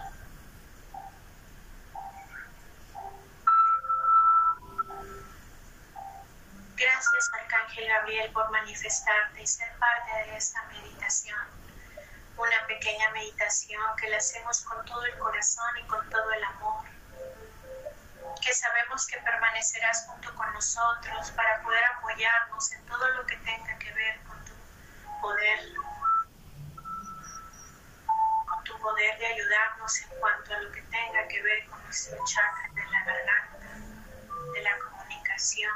Gracias 6.74 7.31
arcángel 7.35 7.87
Gabriel 7.87 8.33
por 8.33 8.50
manifestarte 8.50 9.42
y 9.42 9.46
ser 9.46 9.70
parte 9.79 10.31
de 10.31 10.37
esta 10.37 10.62
meditación. 10.64 11.38
Una 12.38 12.66
pequeña 12.66 13.11
meditación 13.11 13.83
que 14.00 14.09
la 14.09 14.16
hacemos 14.16 14.62
con 14.62 14.87
todo 14.87 15.05
el 15.05 15.18
corazón 15.18 15.76
y 15.79 15.87
con 15.87 16.09
todo 16.09 16.33
el 16.33 16.44
amor. 16.44 16.85
Que 18.40 18.55
sabemos 18.55 19.07
que 19.07 19.18
permanecerás 19.18 20.07
junto 20.07 20.35
con 20.35 20.50
nosotros 20.55 21.31
para 21.33 21.61
poder 21.62 21.85
apoyarnos 21.85 22.72
en 22.72 22.87
todo 22.87 23.07
lo 23.09 23.26
que 23.26 23.37
tenga 23.37 23.79
que 23.79 23.92
ver 23.92 24.18
con 24.20 24.42
tu 24.46 24.53
poder, 25.20 25.74
tu 28.64 28.79
poder 28.79 29.18
de 29.18 29.27
ayudarnos 29.27 30.01
en 30.01 30.09
cuanto 30.20 30.55
a 30.55 30.61
lo 30.61 30.73
que 30.73 30.83
tenga 30.83 31.29
que 31.29 31.42
ver 31.42 31.66
con 31.68 31.83
nuestro 31.85 32.16
chakra 32.25 32.68
de 32.75 32.85
la 32.90 33.05
garganta, 33.05 33.66
de 34.53 34.62
la 34.62 34.79
comunicación, 34.79 35.73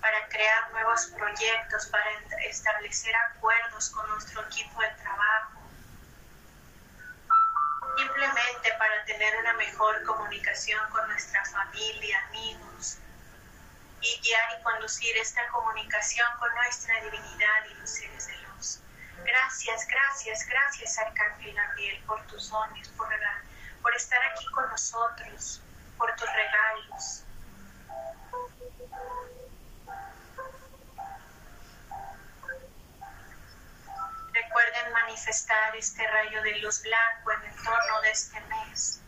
para 0.00 0.28
crear 0.28 0.70
nuevos 0.72 1.06
proyectos, 1.16 1.86
para 1.86 2.10
establecer 2.48 3.14
acuerdos 3.30 3.90
con 3.90 4.08
nuestro 4.10 4.42
equipo 4.46 4.80
de 4.80 4.90
trabajo, 5.02 5.62
simplemente 7.96 8.72
para 8.78 9.04
tener 9.04 9.36
una 9.40 9.52
mejor 9.54 10.02
comunicación 10.04 10.80
con 10.90 11.06
nuestra 11.08 11.44
familia, 11.46 12.24
amigos, 12.28 12.98
y 14.00 14.20
guiar 14.20 14.58
y 14.58 14.62
conducir 14.62 15.16
esta 15.18 15.46
comunicación 15.48 16.28
con 16.38 16.52
nuestra 16.56 17.00
divinidad 17.00 17.64
y 17.70 17.74
los 17.74 17.90
seres 17.90 18.26
de 18.26 18.32
luz. 18.38 18.41
Gracias, 19.24 19.86
gracias, 19.86 20.46
gracias 20.46 20.98
Arcángel 20.98 21.54
Gabriel 21.54 22.02
por 22.06 22.26
tus 22.26 22.50
dones, 22.50 22.88
por, 22.90 23.08
por 23.80 23.94
estar 23.94 24.18
aquí 24.24 24.46
con 24.54 24.68
nosotros, 24.68 25.62
por 25.96 26.14
tus 26.16 26.28
regalos. 26.32 27.24
Recuerden 34.32 34.92
manifestar 34.92 35.76
este 35.76 36.06
rayo 36.08 36.42
de 36.42 36.58
luz 36.58 36.82
blanco 36.82 37.32
en 37.32 37.50
el 37.50 37.62
torno 37.62 38.00
de 38.02 38.10
este 38.10 38.40
mes. 38.40 39.02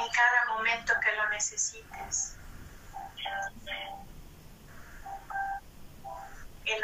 en 0.00 0.08
cada 0.12 0.56
momento 0.56 0.94
que 1.00 1.12
lo 1.16 1.28
necesites. 1.30 2.36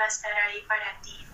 Estar 0.06 0.32
ahí 0.32 0.60
para 0.68 1.00
ti. 1.00 1.26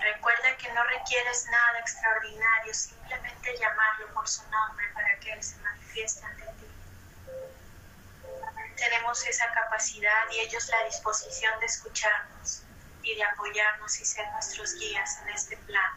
Recuerda 0.00 0.56
que 0.56 0.72
no 0.72 0.82
requieres 0.84 1.46
nada 1.46 1.78
extraordinario, 1.78 2.74
simplemente 2.74 3.56
llamarlo 3.58 4.12
por 4.12 4.28
su 4.28 4.42
nombre 4.50 4.86
para 4.92 5.18
que 5.20 5.32
Él 5.32 5.42
se 5.42 5.56
manifieste 5.58 6.24
ante 6.24 6.46
ti. 6.46 6.66
Tenemos 8.76 9.24
esa 9.24 9.52
capacidad 9.52 10.30
y 10.32 10.40
ellos 10.40 10.68
la 10.68 10.84
disposición 10.84 11.60
de 11.60 11.66
escucharnos 11.66 12.62
y 13.02 13.14
de 13.14 13.22
apoyarnos 13.22 14.00
y 14.00 14.04
ser 14.04 14.28
nuestros 14.32 14.74
guías 14.74 15.18
en 15.22 15.28
este 15.28 15.56
plan. 15.58 15.92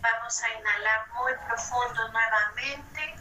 Vamos 0.00 0.42
a 0.42 0.50
inhalar 0.50 1.06
muy 1.26 1.34
profundo 1.38 2.08
nuevamente 2.12 3.16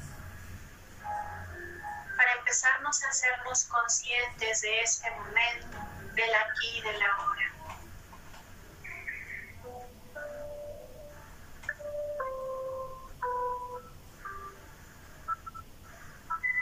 para 2.15 2.33
empezarnos 2.33 3.03
a 3.03 3.09
hacernos 3.09 3.63
conscientes 3.63 4.61
de 4.61 4.81
este 4.83 5.09
momento, 5.09 5.77
del 6.13 6.35
aquí 6.35 6.77
y 6.77 6.81
del 6.81 7.01
ahora. 7.01 7.51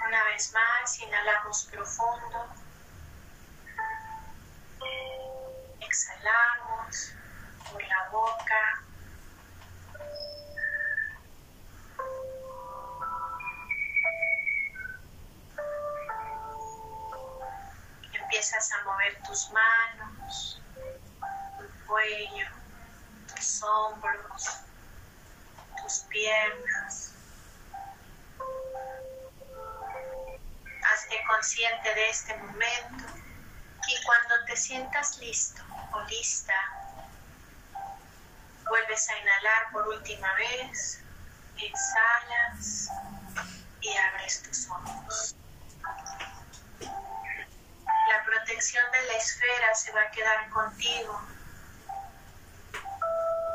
Una 0.07 0.23
vez 0.23 0.53
más, 0.53 0.99
inhalamos 0.99 1.65
profundo. 1.65 2.47
Exhalamos 5.81 7.11
por 7.69 7.83
la 7.83 8.09
boca. 8.11 8.82
Empiezas 18.43 18.73
a 18.73 18.83
mover 18.83 19.23
tus 19.25 19.49
manos, 19.51 20.61
tu 21.57 21.85
cuello, 21.87 22.45
tus 23.33 23.63
hombros, 23.63 24.43
tus 25.81 25.99
piernas. 26.09 27.13
Hazte 30.91 31.23
consciente 31.25 31.95
de 31.95 32.09
este 32.09 32.35
momento 32.35 33.05
y 33.87 34.03
cuando 34.03 34.45
te 34.47 34.57
sientas 34.57 35.17
listo 35.19 35.61
o 35.93 36.01
lista, 36.01 36.53
Vuelves 38.67 39.09
a 39.09 39.19
inhalar 39.19 39.71
por 39.71 39.87
última 39.87 40.33
vez, 40.33 41.01
exhalas 41.55 42.89
y 43.79 43.95
abres 43.95 44.43
tus 44.43 44.67
ojos. 44.67 45.33
Protección 48.53 48.91
de 48.91 49.01
la 49.07 49.13
esfera 49.15 49.73
se 49.73 49.91
va 49.93 50.01
a 50.03 50.11
quedar 50.11 50.47
contigo 50.51 51.19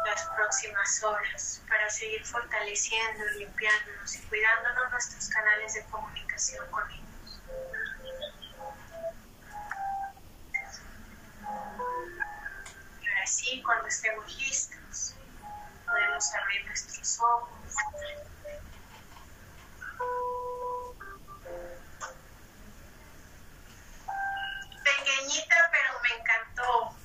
las 0.05 0.25
próximas 0.35 1.05
horas 1.05 1.63
para 1.69 1.89
seguir 1.89 2.27
fortaleciendo, 2.27 3.25
limpiándonos 3.37 4.17
y 4.17 4.19
cuidándonos 4.23 4.91
nuestros 4.91 5.29
canales 5.29 5.75
de 5.75 5.85
comunicación 5.85 6.69
con 6.73 6.91
ellos. 6.91 7.41
Así, 13.23 13.63
cuando 13.63 13.87
estemos 13.87 14.37
listos, 14.37 15.15
podemos 15.87 16.35
abrir 16.35 16.67
nuestros 16.67 17.21
ojos. 17.21 17.59
Pequeñita, 24.89 25.57
pero 25.71 26.01
me 26.03 26.09
encantó. 26.21 26.98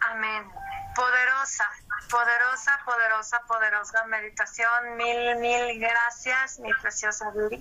Amén. 0.00 0.50
Poderosa, 0.94 1.68
poderosa, 2.10 2.80
poderosa, 2.84 3.42
poderosa 3.46 4.04
meditación. 4.06 4.96
Mil, 4.96 5.36
mil 5.36 5.80
gracias, 5.80 6.58
mi 6.58 6.72
preciosa 6.74 7.32
Yuri. 7.34 7.56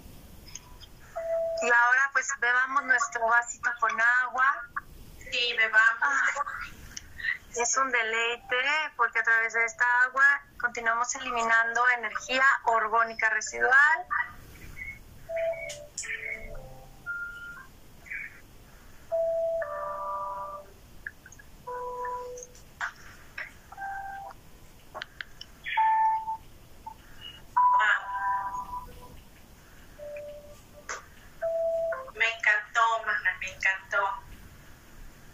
Y 1.61 1.71
ahora 1.71 2.09
pues 2.13 2.27
bebamos 2.39 2.83
nuestro 2.85 3.27
vasito 3.27 3.69
con 3.79 3.91
agua. 4.23 4.63
Sí, 5.31 5.53
bebamos. 5.57 5.99
Ah, 6.01 6.25
es 7.57 7.77
un 7.77 7.89
deleite 7.89 8.91
porque 8.97 9.19
a 9.19 9.23
través 9.23 9.53
de 9.53 9.65
esta 9.65 9.85
agua 10.05 10.41
continuamos 10.59 11.13
eliminando 11.15 11.87
energía 11.89 12.43
orgónica 12.65 13.29
residual. 13.29 14.05
Me 32.15 32.25
encantó, 32.25 32.81
mamá, 33.05 33.37
me 33.39 33.49
encantó. 33.49 34.25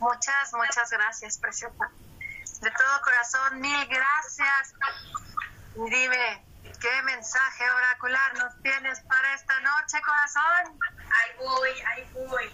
Muchas, 0.02 0.52
muchas 0.54 0.90
gracias, 0.90 1.38
preciosa. 1.38 1.92
De 2.60 2.72
todo 2.72 3.02
corazón, 3.04 3.62
mil 3.62 3.86
gracias. 3.86 4.74
Y 5.76 5.90
Dime, 5.92 6.44
¿qué 6.82 7.04
mensaje 7.04 7.70
oracular 7.70 8.34
nos 8.34 8.60
tienes 8.64 9.00
para 9.02 9.34
esta 9.36 9.60
noche, 9.60 10.02
corazón? 10.02 10.80
Ahí 10.98 11.38
voy, 11.38 11.70
ahí 11.86 12.12
voy. 12.14 12.46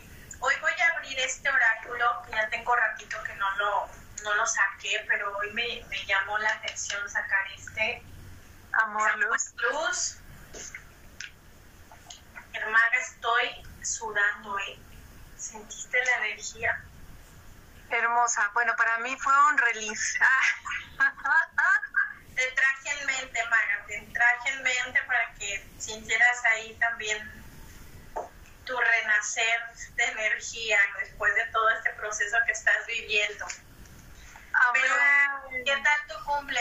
Hoy 0.41 0.55
voy 0.60 0.71
a 0.73 0.97
abrir 0.97 1.17
este 1.19 1.49
oráculo, 1.49 2.21
que 2.25 2.33
ya 2.33 2.49
tengo 2.49 2.75
ratito 2.75 3.17
que 3.23 3.33
no 3.36 3.49
lo, 3.55 3.89
no 4.25 4.36
lo 4.36 4.45
saqué, 4.45 5.05
pero 5.07 5.33
hoy 5.38 5.49
me, 5.53 5.86
me 5.88 6.05
llamó 6.05 6.38
la 6.39 6.49
atención 6.49 7.10
sacar 7.10 7.47
este. 7.55 8.03
Amor, 8.73 9.17
luz. 9.19 9.53
Luz. 9.71 10.17
Hermana, 12.51 12.97
estoy 12.97 13.63
sudando, 13.83 14.60
¿eh? 14.60 14.77
¿Sentiste 15.38 16.03
la 16.03 16.25
energía? 16.25 16.83
Hermosa. 17.89 18.52
Bueno, 18.54 18.76
para 18.76 18.97
mí 19.00 19.17
fue 19.19 19.34
un 19.50 19.58
release. 19.58 20.19
Te 22.36 22.52
traje 22.52 23.00
en 23.00 23.06
mente, 23.08 23.43
Maga, 23.50 23.86
te 23.88 24.00
traje 24.13 24.50
en 24.50 24.62
mente 24.62 25.02
para 25.08 25.34
que 25.39 25.67
sintieras 25.80 26.45
ahí 26.45 26.76
también 26.76 27.17
tu 28.63 28.78
renacer 28.78 29.60
de 29.95 30.04
energía 30.04 30.78
después 31.00 31.34
de 31.34 31.45
todo 31.47 31.67
este 31.69 31.89
proceso 31.93 32.38
que 32.45 32.52
estás 32.52 32.86
viviendo. 32.86 33.43
Pero, 34.73 34.95
¿qué 35.65 35.71
tal 35.71 36.08
tu 36.08 36.23
cumple? 36.26 36.60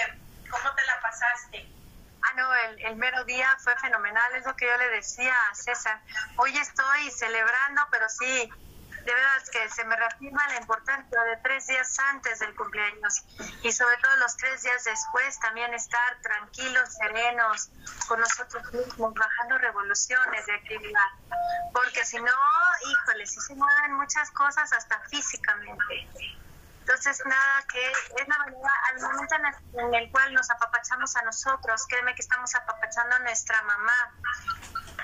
¿Cómo 0.48 0.74
te 0.74 0.82
la 0.86 0.98
pasaste? 1.02 1.68
Ah, 2.22 2.32
no, 2.36 2.54
el, 2.54 2.80
el 2.86 2.96
mero 2.96 3.22
día 3.24 3.54
fue 3.62 3.76
fenomenal, 3.76 4.34
es 4.34 4.46
lo 4.46 4.56
que 4.56 4.64
yo 4.66 4.76
le 4.78 4.88
decía 4.88 5.34
a 5.50 5.54
César. 5.54 6.00
Hoy 6.36 6.56
estoy 6.56 7.10
celebrando, 7.10 7.86
pero 7.90 8.08
sí, 8.08 8.50
de 9.06 9.14
verdad 9.14 9.42
que 9.52 9.68
se 9.70 9.84
me 9.84 9.94
reafirma 9.94 10.48
la 10.48 10.56
importancia 10.56 11.22
de 11.22 11.36
tres 11.36 11.68
días 11.68 11.96
antes 12.10 12.40
del 12.40 12.56
cumpleaños 12.56 13.24
y 13.62 13.70
sobre 13.70 13.96
todo 13.98 14.16
los 14.16 14.36
tres 14.36 14.62
días 14.62 14.82
después 14.82 15.38
también 15.38 15.72
estar 15.74 16.20
tranquilos, 16.22 16.92
serenos 16.92 17.70
con 18.08 18.18
nosotros 18.18 18.72
mismos, 18.72 19.14
bajando 19.14 19.58
revoluciones 19.58 20.46
de 20.46 20.54
actividad. 20.54 21.10
Porque 21.72 22.04
si 22.04 22.18
no, 22.18 22.32
híjole, 22.90 23.26
si 23.26 23.40
se 23.40 23.54
mueven 23.54 23.92
muchas 23.92 24.28
cosas 24.32 24.72
hasta 24.72 24.98
físicamente. 25.08 26.08
Entonces, 26.80 27.22
nada, 27.26 27.64
que 27.72 27.90
es 27.90 28.28
la 28.28 28.38
manera, 28.38 28.70
al 28.88 29.02
momento 29.02 29.34
en 29.34 29.94
el, 29.94 30.10
cual 30.10 30.34
nos 30.34 30.50
apapachamos 30.50 31.14
a 31.16 31.22
nosotros, 31.22 31.86
créeme 31.88 32.14
que 32.16 32.22
estamos 32.22 32.52
apapachando 32.56 33.16
a 33.16 33.18
nuestra 33.20 33.60
mamá, 33.62 34.14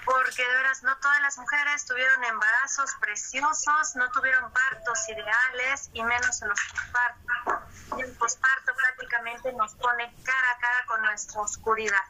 porque 0.04 0.46
de 0.46 0.54
veras 0.54 0.82
no 0.82 0.96
todas 0.98 1.20
las 1.22 1.38
mujeres 1.38 1.84
tuvieron 1.84 2.24
embarazos 2.24 2.90
preciosos, 3.00 3.96
no 3.96 4.10
tuvieron 4.10 4.52
partos 4.52 5.08
ideales 5.08 5.90
y 5.92 6.02
menos 6.02 6.42
en 6.42 6.48
los 6.48 6.60
pospartos. 6.70 7.98
Y 7.98 8.02
el 8.02 8.12
posparto 8.12 8.72
prácticamente 8.74 9.52
nos 9.52 9.74
pone 9.74 10.14
cara 10.24 10.50
a 10.50 10.58
cara 10.58 10.84
con 10.86 11.02
nuestra 11.02 11.40
oscuridad. 11.40 12.04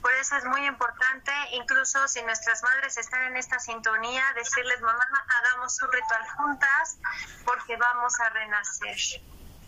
Por 0.00 0.12
eso 0.14 0.36
es 0.36 0.44
muy 0.44 0.66
importante, 0.66 1.32
incluso 1.52 2.08
si 2.08 2.22
nuestras 2.22 2.62
madres 2.62 2.98
están 2.98 3.22
en 3.22 3.36
esta 3.36 3.60
sintonía, 3.60 4.24
decirles, 4.34 4.80
mamá, 4.80 5.06
hagamos 5.38 5.80
un 5.80 5.92
ritual 5.92 6.28
juntas 6.36 6.98
porque 7.44 7.76
vamos 7.76 8.18
a 8.20 8.28
renacer. 8.30 8.96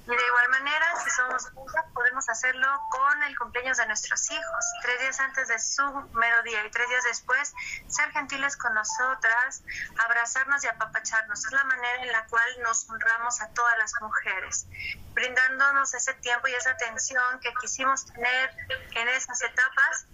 Y 0.07 0.11
de 0.11 0.27
igual 0.27 0.49
manera, 0.51 0.87
si 1.03 1.11
somos 1.11 1.51
juntas, 1.53 1.85
podemos 1.95 2.29
hacerlo 2.29 2.69
con 2.91 3.23
el 3.23 3.39
cumpleaños 3.39 3.79
de 3.79 3.87
nuestros 3.87 4.31
hijos. 4.31 4.65
Tres 4.83 5.01
días 5.01 5.19
antes 5.19 5.49
de 5.49 5.59
su 5.59 5.83
mero 6.13 6.43
día 6.43 6.63
y 6.67 6.71
tres 6.71 6.89
días 6.91 7.05
después, 7.05 7.55
ser 7.89 8.11
gentiles 8.13 8.55
con 8.59 8.75
nosotras, 8.75 9.63
abrazarnos 10.05 10.63
y 10.63 10.67
apapacharnos. 10.67 11.47
Es 11.47 11.53
la 11.53 11.65
manera 11.65 12.03
en 12.03 12.13
la 12.13 12.27
cual 12.27 12.45
nos 12.63 12.89
honramos 12.91 13.41
a 13.41 13.49
todas 13.55 13.79
las 13.79 13.95
mujeres, 14.03 14.67
brindándonos 15.15 15.95
ese 15.95 16.13
tiempo 16.15 16.49
y 16.49 16.55
esa 16.55 16.73
atención 16.73 17.41
que 17.41 17.55
quisimos 17.63 18.05
tener 18.05 18.51
en 18.95 19.09
esas 19.09 19.41
etapas, 19.41 20.07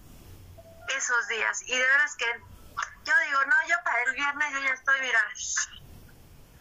esos 0.97 1.27
días. 1.27 1.63
Y 1.63 1.77
de 1.77 1.85
veras 1.85 2.15
que 2.15 2.27
yo 3.05 3.13
digo, 3.27 3.45
no, 3.45 3.57
yo 3.69 3.77
para 3.83 4.03
el 4.05 4.13
viernes 4.15 4.53
yo 4.53 4.61
ya 4.61 4.73
estoy, 4.73 5.01
mira, 5.01 5.19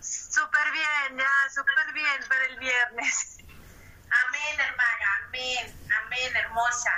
súper 0.10 0.72
bien, 0.72 1.18
ya, 1.18 1.50
súper 1.54 1.94
bien 1.94 2.28
para 2.28 2.46
el 2.46 2.60
viernes. 2.60 3.38
Amén, 4.26 4.60
hermana, 4.60 5.06
amén, 5.28 5.90
amén, 6.04 6.36
hermosa. 6.36 6.92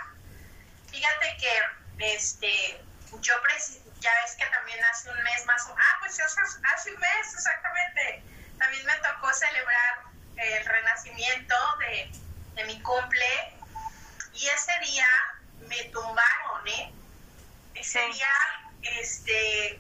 Fíjate 0.90 1.38
que, 1.38 2.16
este, 2.16 2.84
yo 3.22 3.34
ya 4.00 4.12
ves 4.24 4.36
que 4.38 4.46
también 4.46 4.84
hace 4.86 5.10
un 5.10 5.22
mes 5.24 5.46
más 5.46 5.66
o 5.68 5.76
ah, 5.78 5.98
pues 6.00 6.20
hace, 6.20 6.42
hace 6.74 6.94
un 6.94 7.00
mes 7.00 7.34
exactamente, 7.34 8.24
también 8.58 8.86
me 8.86 8.96
tocó 8.96 9.34
celebrar 9.34 10.04
el 10.38 10.66
renacimiento 10.66 11.56
de, 11.80 12.12
de 12.56 12.64
mi 12.66 12.82
cumple 12.82 13.54
y 14.34 14.48
ese 14.48 14.72
día 14.80 15.08
me 15.68 15.84
tumbaron, 15.86 16.68
¿eh? 16.68 16.94
Ese 17.76 18.00
día, 18.08 18.30
este, 18.82 19.80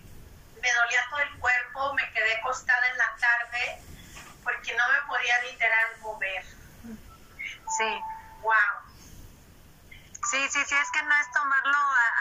me 0.61 0.71
dolía 0.71 1.01
todo 1.09 1.19
el 1.19 1.39
cuerpo, 1.39 1.93
me 1.93 2.11
quedé 2.13 2.35
acostada 2.35 2.87
en 2.89 2.97
la 2.97 3.15
tarde 3.19 3.83
porque 4.43 4.75
no 4.75 4.83
me 4.93 5.01
podía 5.07 5.41
literal 5.43 5.99
mover. 6.01 6.45
Sí. 7.77 8.03
Wow. 8.41 8.55
Sí, 10.29 10.47
sí, 10.49 10.63
sí, 10.65 10.75
es 10.75 10.91
que 10.91 11.03
no 11.03 11.15
es 11.15 11.31
tomarlo 11.31 11.77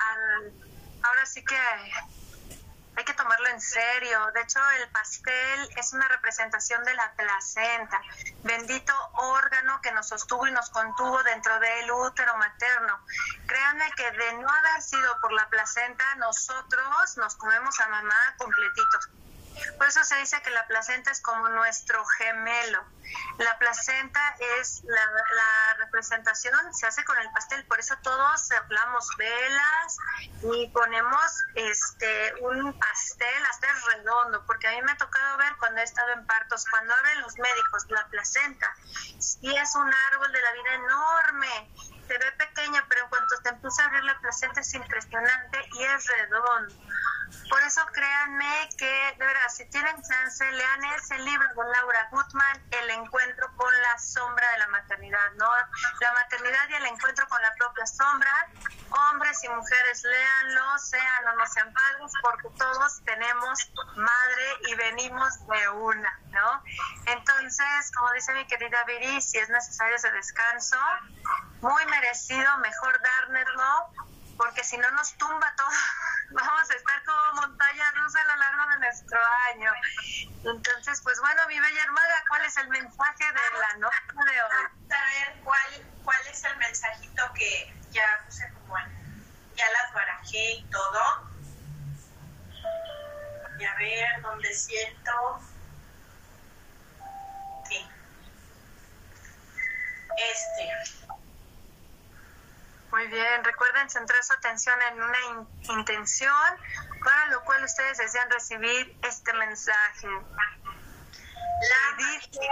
al... 0.08 0.54
Ahora 1.02 1.26
sí 1.26 1.44
que 1.44 1.56
tomarlo 3.14 3.48
en 3.48 3.60
serio. 3.60 4.30
De 4.32 4.42
hecho, 4.42 4.60
el 4.80 4.88
pastel 4.90 5.68
es 5.76 5.92
una 5.92 6.08
representación 6.08 6.84
de 6.84 6.94
la 6.94 7.12
placenta, 7.14 8.00
bendito 8.44 8.92
órgano 9.14 9.80
que 9.82 9.92
nos 9.92 10.08
sostuvo 10.08 10.46
y 10.46 10.52
nos 10.52 10.70
contuvo 10.70 11.22
dentro 11.22 11.58
del 11.60 11.90
útero 11.90 12.36
materno. 12.36 13.00
Créanme 13.46 13.90
que 13.96 14.10
de 14.10 14.32
no 14.34 14.48
haber 14.48 14.82
sido 14.82 15.20
por 15.20 15.32
la 15.32 15.48
placenta, 15.48 16.04
nosotros 16.16 17.16
nos 17.16 17.36
comemos 17.36 17.78
a 17.80 17.88
mamá 17.88 18.34
completitos. 18.38 19.08
Por 19.78 19.86
eso 19.86 20.04
se 20.04 20.16
dice 20.16 20.40
que 20.42 20.50
la 20.50 20.66
placenta 20.66 21.10
es 21.10 21.20
como 21.20 21.48
nuestro 21.48 22.04
gemelo. 22.18 22.84
La 23.38 23.58
placenta 23.58 24.36
es 24.60 24.82
la, 24.84 25.00
representación 25.78 26.74
se 26.74 26.86
hace 26.86 27.04
con 27.04 27.18
el 27.18 27.30
pastel, 27.32 27.64
por 27.66 27.80
eso 27.80 27.96
todos 28.02 28.50
hablamos 28.52 29.08
velas 29.16 29.98
y 30.42 30.68
ponemos 30.68 31.44
este 31.54 32.34
un 32.42 32.78
pastel 32.78 33.46
hasta 33.46 33.66
redondo, 33.94 34.44
porque 34.46 34.68
a 34.68 34.72
mí 34.72 34.82
me 34.82 34.92
ha 34.92 34.96
tocado 34.96 35.38
ver 35.38 35.56
cuando 35.58 35.80
he 35.80 35.84
estado 35.84 36.10
en 36.10 36.26
partos, 36.26 36.64
cuando 36.70 36.94
abren 36.94 37.20
los 37.22 37.36
médicos 37.38 37.86
la 37.88 38.06
placenta, 38.08 38.74
y 39.40 39.56
es 39.56 39.74
un 39.74 39.90
árbol 40.12 40.32
de 40.32 40.40
la 40.40 40.52
vida 40.52 40.74
enorme, 40.74 41.70
se 42.10 42.18
ve 42.18 42.32
pequeña, 42.32 42.84
pero 42.88 43.04
en 43.04 43.08
cuanto 43.08 43.36
te 43.40 43.50
empieza 43.50 43.82
a 43.82 43.86
abrir 43.86 44.02
la 44.02 44.18
placenta 44.18 44.60
es 44.60 44.74
impresionante 44.74 45.58
y 45.74 45.84
es 45.84 46.06
redondo. 46.08 46.74
Por 47.48 47.62
eso 47.62 47.86
créanme 47.92 48.68
que, 48.76 49.14
de 49.16 49.24
verdad, 49.24 49.48
si 49.48 49.64
tienen 49.66 49.94
chance, 50.02 50.50
lean 50.50 50.84
ese 50.96 51.16
libro 51.18 51.46
de 51.48 51.70
Laura 51.70 52.08
Gutman, 52.10 52.66
El 52.72 52.90
encuentro 52.90 53.46
con 53.56 53.72
la 53.82 53.98
sombra 54.00 54.50
de 54.50 54.58
la 54.58 54.66
maternidad, 54.68 55.30
¿no? 55.36 55.48
La 56.00 56.12
maternidad 56.12 56.68
y 56.68 56.74
el 56.74 56.86
encuentro 56.86 57.28
con 57.28 57.40
la 57.40 57.54
propia 57.54 57.86
sombra. 57.86 58.48
Hombres 58.90 59.44
y 59.44 59.48
mujeres, 59.48 60.02
léanlo, 60.02 60.78
sean 60.78 61.28
o 61.28 61.32
no 61.36 61.46
sean 61.46 61.72
padres, 61.72 62.12
porque 62.22 62.48
todos 62.58 63.04
tenemos 63.04 63.72
madre 63.94 64.56
y 64.68 64.74
venimos 64.74 65.46
de 65.46 65.68
una, 65.68 66.18
¿no? 66.30 66.64
Entonces, 67.06 67.92
como 67.94 68.10
dice 68.14 68.32
mi 68.32 68.44
querida 68.48 68.82
Viri, 68.84 69.20
si 69.20 69.38
es 69.38 69.48
necesario 69.48 69.94
ese 69.94 70.10
descanso, 70.10 70.76
muy 71.60 71.86
merecido, 71.86 72.58
mejor 72.58 73.00
dárnoslo, 73.02 73.90
porque 74.36 74.64
si 74.64 74.78
no 74.78 74.90
nos 74.92 75.12
tumba 75.18 75.52
todo 75.56 75.68
vamos 76.30 76.70
a 76.70 76.74
estar 76.74 77.04
como 77.04 77.42
montaña 77.42 77.90
rusa 77.92 78.20
a 78.20 78.24
lo 78.24 78.36
largo 78.36 78.72
de 78.72 78.78
nuestro 78.78 79.18
año. 79.52 79.72
Entonces, 80.44 81.00
pues 81.02 81.20
bueno, 81.20 81.42
mi 81.48 81.58
bella 81.58 81.82
hermana, 81.82 82.14
¿cuál 82.28 82.44
es 82.44 82.56
el 82.56 82.68
mensaje 82.68 83.24
de 83.24 83.58
la 83.58 83.76
noche 83.78 83.96
de 84.12 84.42
hoy? 84.42 84.66
A 84.90 85.04
ver, 85.04 85.40
¿cuál, 85.44 85.86
cuál 86.04 86.26
es 86.30 86.44
el 86.44 86.56
mensajito 86.56 87.32
que 87.34 87.74
ya 87.90 88.22
puse 88.24 88.48
como 88.52 88.76
ya 89.54 89.64
las 89.70 89.92
barajé 89.92 90.52
y 90.52 90.64
todo? 90.70 91.30
Y 93.58 93.64
a 93.64 93.74
ver, 93.74 94.22
¿dónde 94.22 94.54
siento? 94.54 95.12
Sí. 97.68 97.86
Este. 100.16 100.99
Muy 102.90 103.06
bien, 103.06 103.44
recuerden 103.44 103.88
centrar 103.88 104.22
su 104.24 104.32
atención 104.32 104.76
en 104.82 105.02
una 105.02 105.18
intención 105.62 106.34
para 107.04 107.26
lo 107.26 107.44
cual 107.44 107.62
ustedes 107.62 107.98
desean 107.98 108.28
recibir 108.30 108.98
este 109.02 109.32
mensaje. 109.34 110.08
La 110.08 111.96
dice 111.96 112.48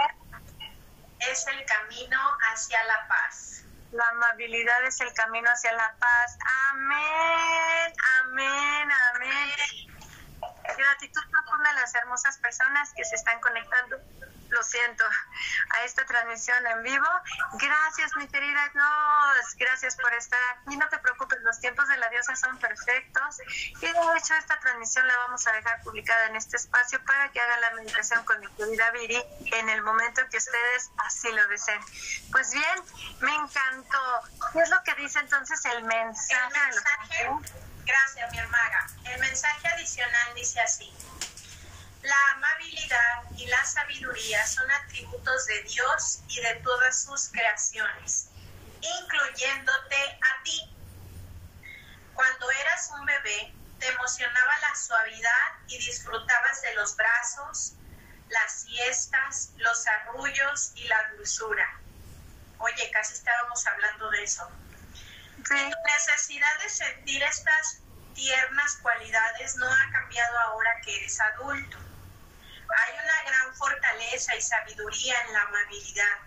es 1.29 1.47
el 1.47 1.65
camino 1.65 2.19
hacia 2.51 2.83
la 2.85 3.07
paz. 3.07 3.63
La 3.91 4.07
amabilidad 4.09 4.83
es 4.85 5.01
el 5.01 5.11
camino 5.13 5.49
hacia 5.49 5.73
la 5.73 5.93
paz. 5.99 6.37
Amén, 6.71 7.93
amén, 8.21 8.89
amén. 9.13 9.49
Gratitud 10.77 11.21
profunda 11.31 11.69
a 11.71 11.73
las 11.73 11.93
hermosas 11.95 12.37
personas 12.37 12.93
que 12.95 13.03
se 13.03 13.15
están 13.15 13.41
conectando 13.41 13.97
lo 14.49 14.63
siento, 14.63 15.03
a 15.69 15.83
esta 15.83 16.05
transmisión 16.05 16.65
en 16.65 16.83
vivo. 16.83 17.07
Gracias, 17.53 18.15
mi 18.15 18.27
querida 18.27 18.69
Dios, 18.73 19.55
gracias 19.57 19.95
por 19.95 20.13
estar 20.13 20.39
aquí. 20.51 20.77
No 20.77 20.87
te 20.89 20.97
preocupes, 20.99 21.39
los 21.41 21.59
tiempos 21.59 21.87
de 21.87 21.97
la 21.97 22.09
diosa 22.09 22.35
son 22.35 22.57
perfectos. 22.57 23.37
Y 23.81 23.85
de 23.85 23.89
hecho, 23.89 24.33
esta 24.35 24.59
transmisión 24.59 25.07
la 25.07 25.17
vamos 25.17 25.45
a 25.47 25.51
dejar 25.53 25.81
publicada 25.81 26.27
en 26.27 26.35
este 26.35 26.57
espacio 26.57 27.03
para 27.05 27.31
que 27.31 27.39
hagan 27.39 27.61
la 27.61 27.71
meditación 27.71 28.23
con 28.25 28.39
mi 28.39 28.47
querida 28.53 28.91
Viri 28.91 29.21
en 29.53 29.69
el 29.69 29.81
momento 29.81 30.21
que 30.29 30.37
ustedes 30.37 30.91
así 30.97 31.31
lo 31.31 31.47
deseen. 31.47 31.81
Pues 32.31 32.51
bien, 32.51 32.83
me 33.21 33.35
encantó. 33.35 34.21
¿Qué 34.53 34.59
es 34.59 34.69
lo 34.69 34.81
que 34.83 34.95
dice 34.95 35.19
entonces 35.19 35.63
el 35.65 35.83
mensaje? 35.83 36.43
El 36.43 37.29
mensaje, 37.29 37.29
gracias, 37.85 38.31
mi 38.31 38.39
hermana. 38.39 38.87
El 39.05 39.19
mensaje 39.19 39.67
adicional 39.67 40.33
dice 40.35 40.59
así. 40.61 40.93
La 42.03 42.15
amabilidad 42.33 43.23
y 43.35 43.45
la 43.47 43.63
sabiduría 43.65 44.45
son 44.47 44.71
atributos 44.71 45.45
de 45.47 45.63
Dios 45.63 46.21
y 46.29 46.39
de 46.41 46.55
todas 46.63 47.03
sus 47.03 47.29
creaciones, 47.29 48.29
incluyéndote 48.81 49.97
a 49.97 50.43
ti. 50.43 50.61
Cuando 52.13 52.51
eras 52.51 52.89
un 52.97 53.05
bebé, 53.05 53.53
te 53.79 53.87
emocionaba 53.87 54.59
la 54.59 54.75
suavidad 54.75 55.47
y 55.67 55.77
disfrutabas 55.77 56.61
de 56.61 56.73
los 56.75 56.95
brazos, 56.95 57.73
las 58.29 58.61
siestas, 58.61 59.51
los 59.57 59.87
arrullos 59.87 60.71
y 60.75 60.87
la 60.87 60.97
dulzura. 61.15 61.67
Oye, 62.59 62.91
casi 62.91 63.13
estábamos 63.13 63.65
hablando 63.67 64.09
de 64.11 64.23
eso. 64.23 64.49
Tu 65.47 65.53
necesidad 65.53 66.59
de 66.61 66.69
sentir 66.69 67.23
estas 67.23 67.81
tiernas 68.13 68.77
cualidades 68.81 69.55
no 69.57 69.65
ha 69.71 69.91
cambiado 69.91 70.39
ahora 70.39 70.71
que 70.83 70.95
eres 70.95 71.19
adulto. 71.19 71.88
Hay 72.77 72.93
una 72.93 73.23
gran 73.23 73.55
fortaleza 73.55 74.35
y 74.35 74.41
sabiduría 74.41 75.21
en 75.21 75.33
la 75.33 75.41
amabilidad. 75.41 76.17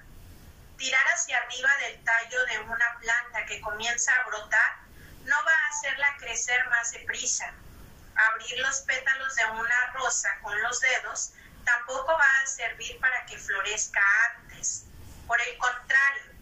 Tirar 0.76 1.04
hacia 1.14 1.38
arriba 1.38 1.70
del 1.78 2.04
tallo 2.04 2.46
de 2.46 2.58
una 2.60 2.98
planta 2.98 3.46
que 3.46 3.60
comienza 3.60 4.12
a 4.12 4.26
brotar 4.26 4.76
no 5.24 5.36
va 5.44 5.52
a 5.52 5.68
hacerla 5.68 6.16
crecer 6.18 6.68
más 6.68 6.90
deprisa. 6.92 7.52
Abrir 8.30 8.58
los 8.58 8.80
pétalos 8.80 9.34
de 9.36 9.44
una 9.46 9.86
rosa 9.94 10.28
con 10.42 10.60
los 10.62 10.80
dedos 10.80 11.32
tampoco 11.64 12.12
va 12.12 12.40
a 12.42 12.46
servir 12.46 12.98
para 13.00 13.24
que 13.26 13.38
florezca 13.38 14.00
antes. 14.34 14.84
Por 15.26 15.40
el 15.40 15.56
contrario, 15.58 16.32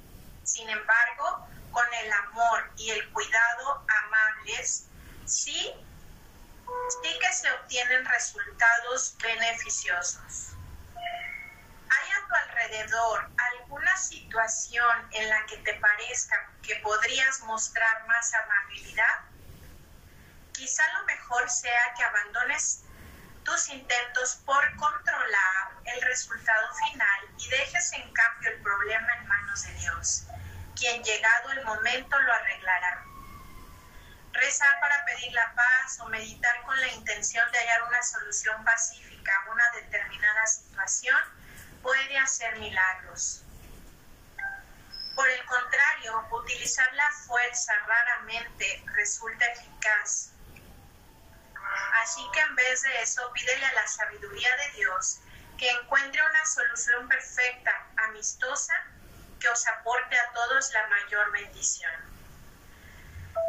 sin 0.45 0.69
embargo, 0.69 1.47
con 1.71 1.95
el 1.95 2.13
amor 2.13 2.73
y 2.77 2.91
el 2.91 3.11
cuidado 3.11 3.85
amables, 4.05 4.87
sí 5.27 5.75
sí 7.03 7.19
que 7.19 7.33
se 7.90 7.96
obtienen 7.96 8.05
resultados 8.05 9.16
beneficiosos. 9.20 10.55
¿Hay 10.94 12.11
a 12.12 12.29
tu 12.29 12.35
alrededor 12.35 13.31
alguna 13.53 13.96
situación 13.96 15.09
en 15.12 15.29
la 15.29 15.44
que 15.46 15.57
te 15.59 15.74
parezca 15.74 16.37
que 16.62 16.76
podrías 16.76 17.40
mostrar 17.40 18.07
más 18.07 18.33
amabilidad? 18.35 19.20
Quizá 20.53 20.85
lo 20.98 21.05
mejor 21.07 21.50
sea 21.50 21.94
que 21.96 22.05
abandones 22.05 22.83
tus 23.44 23.68
intentos 23.70 24.37
por 24.46 24.76
controlar 24.76 25.72
el 25.85 26.03
resultado 26.03 26.68
final 26.74 27.20
y 27.38 27.48
dejes 27.48 27.92
en 27.94 28.12
cambio 28.12 28.50
el 28.50 28.62
problema 28.62 29.09
en 29.16 29.26
manos 29.26 29.62
de 29.62 29.72
Dios, 29.74 30.26
quien 30.76 31.03
llegado 31.03 31.50
el 31.53 31.64
momento 31.64 32.18
lo 32.20 32.33
arreglará. 32.33 33.10
Rezar 34.33 34.81
para 34.81 35.05
pedir 35.05 35.33
la 35.33 35.53
paz 35.55 35.99
o 36.01 36.07
meditar 36.07 36.62
con 36.62 36.81
la 36.81 36.88
intención 36.88 37.51
de 37.51 37.59
hallar 37.59 37.83
una 37.85 38.03
solución 38.03 38.64
pacífica 38.64 39.33
a 39.35 39.51
una 39.51 39.71
determinada 39.73 40.47
situación 40.47 41.19
puede 41.83 42.19
hacer 42.19 42.57
milagros. 42.59 43.43
Por 45.14 45.29
el 45.29 45.45
contrario, 45.45 46.29
utilizar 46.31 46.93
la 46.95 47.11
fuerza 47.27 47.75
raramente 47.87 48.85
resulta 48.95 49.45
eficaz. 49.47 50.31
Así 52.03 52.27
que 52.33 52.40
en 52.40 52.57
vez 52.57 52.83
de 52.83 53.03
eso, 53.03 53.31
pídele 53.33 53.66
a 53.66 53.75
la 53.75 53.87
sabiduría 53.87 54.57
de 54.57 54.71
Dios 54.73 55.21
que 55.59 55.71
encuentre 55.71 56.23
una 56.25 56.47
solución 56.47 57.07
perfecta, 57.09 57.87
amistosa, 58.09 58.75
que 59.38 59.49
os 59.49 59.66
aporte 59.66 60.19
a 60.19 60.33
todos 60.33 60.73
la 60.73 60.87
mayor 60.87 61.31
bendición. 61.33 62.10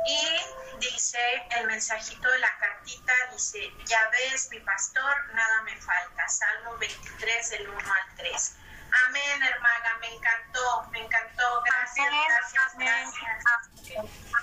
Y 0.06 0.80
dice 0.80 1.20
el 1.52 1.68
mensajito 1.68 2.30
de 2.30 2.40
la 2.40 2.58
cartita, 2.58 3.14
dice, 3.32 3.72
ya 3.86 4.10
ves 4.10 4.50
mi 4.50 4.60
pastor, 4.60 5.34
nada 5.34 5.62
me 5.64 5.76
falta. 5.78 6.28
Salmo 6.28 6.78
23 6.78 7.50
del 7.52 7.70
1 7.70 7.78
al 7.78 8.16
3. 8.18 8.56
Amén, 9.08 9.44
hermana, 9.44 9.98
me 10.02 10.14
encantó, 10.14 10.90
me 10.92 11.00
encantó. 11.00 11.62
Gracias, 11.64 12.08
gracias, 12.28 12.78
gracias. 12.78 14.42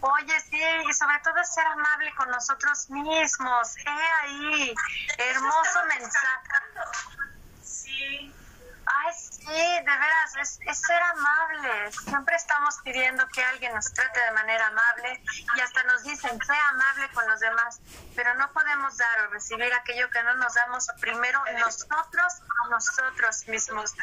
Oye, 0.00 0.40
sí, 0.40 0.62
y 0.88 0.92
sobre 0.92 1.18
todo 1.20 1.42
ser 1.44 1.66
amable 1.66 2.14
con 2.14 2.30
nosotros 2.30 2.88
mismos. 2.90 3.76
He 3.78 4.12
ahí, 4.22 4.74
hermoso 5.18 5.84
mensaje. 5.86 6.67
Sí. 9.18 9.44
De 9.46 9.82
veras, 9.82 10.58
es, 10.66 10.78
ser 10.78 11.02
amables. 11.02 11.96
Siempre 12.04 12.36
estamos 12.36 12.76
pidiendo 12.84 13.26
que 13.28 13.42
alguien 13.42 13.74
nos 13.74 13.92
trate 13.92 14.20
de 14.20 14.30
manera 14.32 14.66
amable 14.66 15.22
y 15.56 15.60
hasta 15.60 15.82
nos 15.84 16.02
dicen, 16.02 16.38
sea 16.44 16.68
amable 16.68 17.08
con 17.14 17.26
los 17.28 17.40
demás, 17.40 17.80
pero 18.14 18.34
no 18.34 18.52
podemos 18.52 18.96
dar 18.96 19.20
o 19.22 19.30
recibir 19.30 19.72
aquello 19.72 20.10
que 20.10 20.22
no 20.22 20.34
nos 20.34 20.54
damos 20.54 20.86
primero 21.00 21.42
nosotros 21.58 22.34
a 22.64 22.68
nosotros 22.68 23.48
mismos. 23.48 23.94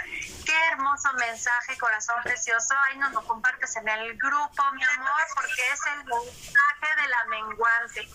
Qué 0.45 0.67
hermoso 0.71 1.13
mensaje, 1.13 1.78
corazón 1.78 2.21
precioso. 2.23 2.73
Ahí 2.88 2.97
nos 2.97 3.12
lo 3.12 3.23
compartes 3.28 3.75
en 3.75 3.88
el 3.88 4.17
grupo, 4.17 4.71
mi 4.73 4.84
amor, 4.84 5.21
porque 5.36 5.62
es 5.73 5.80
el 5.93 6.06
mensaje 6.06 7.01
de 7.01 7.08
la 7.08 7.25
menguante. 7.25 8.10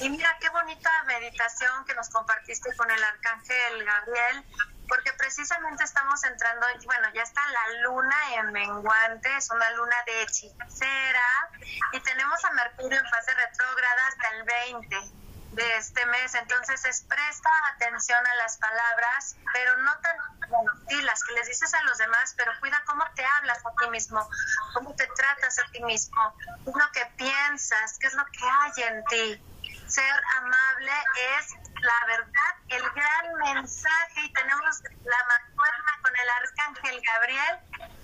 Y 0.00 0.10
mira 0.10 0.36
qué 0.40 0.48
bonita 0.48 0.90
meditación 1.04 1.84
que 1.84 1.94
nos 1.94 2.08
compartiste 2.08 2.74
con 2.76 2.90
el 2.90 3.02
arcángel 3.04 3.84
Gabriel 3.84 4.44
porque 4.88 5.12
precisamente 5.14 5.84
estamos 5.84 6.22
entrando, 6.24 6.66
bueno, 6.84 7.08
ya 7.14 7.22
está 7.22 7.40
la 7.46 7.80
luna 7.82 8.16
en 8.34 8.52
menguante, 8.52 9.36
es 9.36 9.50
una 9.50 9.70
luna 9.70 9.96
de 10.06 10.22
hechicera, 10.22 11.50
y 11.92 12.00
tenemos 12.00 12.44
a 12.44 12.50
Mercurio 12.52 12.98
en 12.98 13.08
fase 13.08 13.34
retrógrada 13.34 14.06
hasta 14.08 14.28
el 14.30 14.44
20 14.44 15.24
de 15.54 15.76
este 15.76 16.04
mes, 16.06 16.34
entonces 16.34 16.84
es 16.84 17.02
presta 17.02 17.50
atención 17.74 18.26
a 18.26 18.34
las 18.36 18.58
palabras, 18.58 19.36
pero 19.52 19.76
no 19.78 19.96
tan, 20.00 20.16
bueno, 20.48 20.72
sí, 20.88 21.00
las 21.02 21.22
que 21.24 21.32
les 21.34 21.46
dices 21.46 21.72
a 21.74 21.82
los 21.82 21.96
demás, 21.98 22.34
pero 22.36 22.52
cuida 22.60 22.82
cómo 22.86 23.04
te 23.14 23.24
hablas 23.24 23.58
a 23.64 23.70
ti 23.76 23.88
mismo, 23.90 24.28
cómo 24.74 24.94
te 24.96 25.06
tratas 25.16 25.58
a 25.60 25.70
ti 25.70 25.82
mismo, 25.84 26.34
qué 26.64 26.70
es 26.70 26.76
lo 26.76 26.92
que 26.92 27.06
piensas, 27.16 27.98
qué 28.00 28.08
es 28.08 28.14
lo 28.14 28.24
que 28.26 28.44
hay 28.44 28.82
en 28.82 29.04
ti. 29.04 29.42
Ser 29.86 30.22
amable 30.38 30.92
es 31.38 31.63
la 31.84 32.06
verdad, 32.06 32.54
el 32.68 32.82
gran 32.90 33.34
mensaje 33.54 34.20
y 34.22 34.32
tenemos 34.32 34.82
la 35.04 35.24
mancuerna 35.28 35.92
con 36.02 36.16
el 36.16 36.28
arcángel 36.30 37.02
Gabriel 37.02 37.58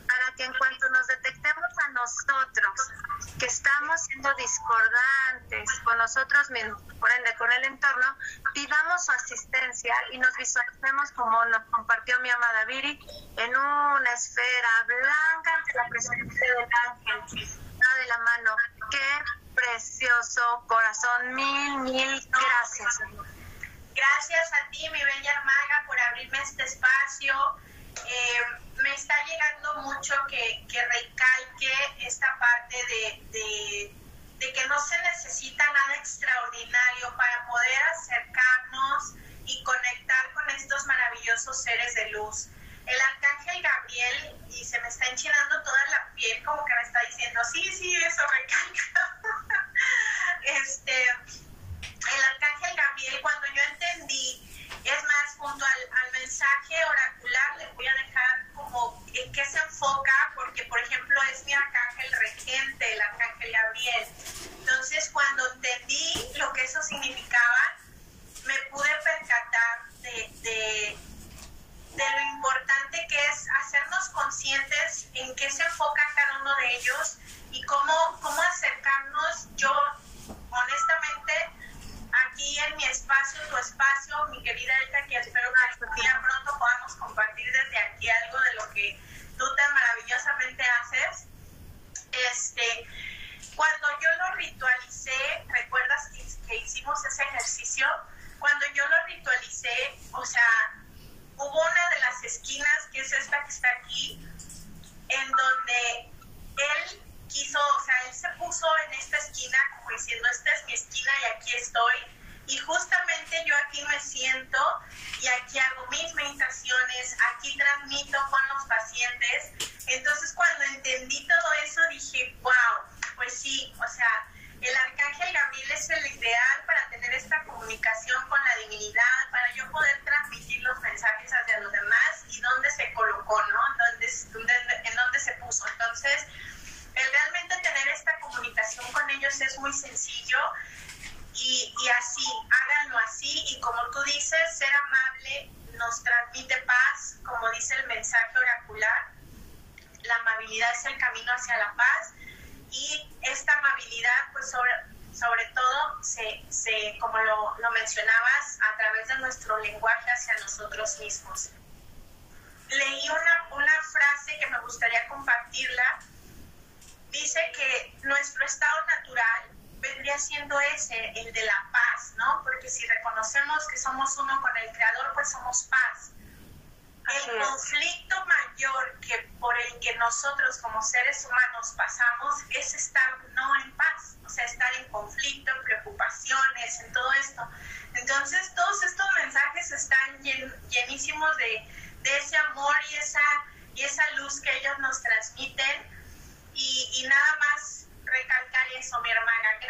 para 0.07 0.37
que 0.37 0.45
en 0.45 0.55
cuanto 0.55 0.89
nos 0.91 1.07
detectemos 1.07 1.71
a 1.87 1.89
nosotros 1.89 2.93
que 3.39 3.47
estamos 3.47 4.03
siendo 4.03 4.35
discordantes 4.35 5.81
con 5.85 5.97
nosotros 5.97 6.51
mismos, 6.51 6.83
por 6.99 7.11
ende 7.11 7.35
con 7.39 7.51
el 7.53 7.65
entorno, 7.65 8.17
pidamos 8.53 9.05
su 9.05 9.13
asistencia 9.13 9.95
y 10.13 10.19
nos 10.19 10.35
visualicemos 10.37 11.11
como 11.13 11.43
nos 11.47 11.63
compartió 11.71 12.21
mi 12.21 12.31
amada 12.31 12.65
Viri 12.67 13.01
en 13.39 13.57
una 13.57 14.13
esfera 14.13 14.69
blanca 14.87 15.55
ante 15.57 15.75
la 15.75 15.89
presencia 15.89 16.47
del 16.55 16.69
ángel, 16.87 17.49
de 17.49 18.07
la 18.09 18.19
mano. 18.19 18.57
Qué 18.91 19.25
precioso 19.55 20.65
corazón, 20.67 21.35
mil, 21.35 21.79
mil 21.79 22.29
gracias. 22.31 23.01
Gracias 24.01 24.51
a 24.55 24.71
ti, 24.71 24.89
mi 24.89 25.05
bella 25.05 25.31
hermaga, 25.31 25.85
por 25.87 26.01
abrirme 26.01 26.41
este 26.41 26.63
espacio. 26.63 27.35
Eh, 28.07 28.41
me 28.77 28.95
está 28.95 29.15
llegando 29.27 29.83
mucho 29.83 30.15
que, 30.27 30.65
que 30.69 30.83
recalque 30.83 31.73
esta 31.99 32.27
parte 32.39 32.77
de, 32.77 33.23
de, 33.31 33.95
de, 34.39 34.53
que 34.55 34.67
no 34.69 34.81
se 34.81 34.99
necesita 35.03 35.71
nada 35.71 35.97
extraordinario 35.97 37.15
para 37.15 37.47
poder 37.47 37.83
acercarnos 37.93 39.17
y 39.45 39.63
conectar 39.65 40.33
con 40.33 40.49
estos 40.49 40.87
maravillosos 40.87 41.63
seres 41.63 41.95
de 41.95 42.09
luz. 42.13 42.49
El 42.87 43.01
arcángel 43.03 43.63
Gabriel, 43.63 44.35
y 44.49 44.65
se 44.65 44.81
me 44.81 44.89
está 44.89 45.09
enchinando 45.09 45.63
toda 45.63 45.85
la 45.91 46.11
piel, 46.15 46.43
como 46.43 46.65
que 46.65 46.75
me 46.75 46.83
está 46.83 47.01
diciendo, 47.07 47.41
sí, 47.53 47.71
sí, 47.71 47.95
eso 47.97 48.23
recalca. 48.29 49.21
este, 50.45 51.07
el 52.09 52.25
arcángel 52.25 52.77
Gabriel, 52.77 53.21
cuando 53.21 53.47
yo 53.55 53.63
entendí, 53.73 54.49
es 54.85 55.05
más, 55.05 55.37
junto 55.37 55.65
al, 55.65 56.13
mensaje 56.13 56.75
oracular, 56.85 57.57
les 57.59 57.75
voy 57.75 57.87
a 57.87 57.95
dejar 57.95 58.53
como 58.55 59.05
en 59.15 59.33
qué 59.33 59.45
se 59.45 59.59
enfoca, 59.59 60.33
porque 60.35 60.65
por 60.65 60.79
ejemplo 60.81 60.90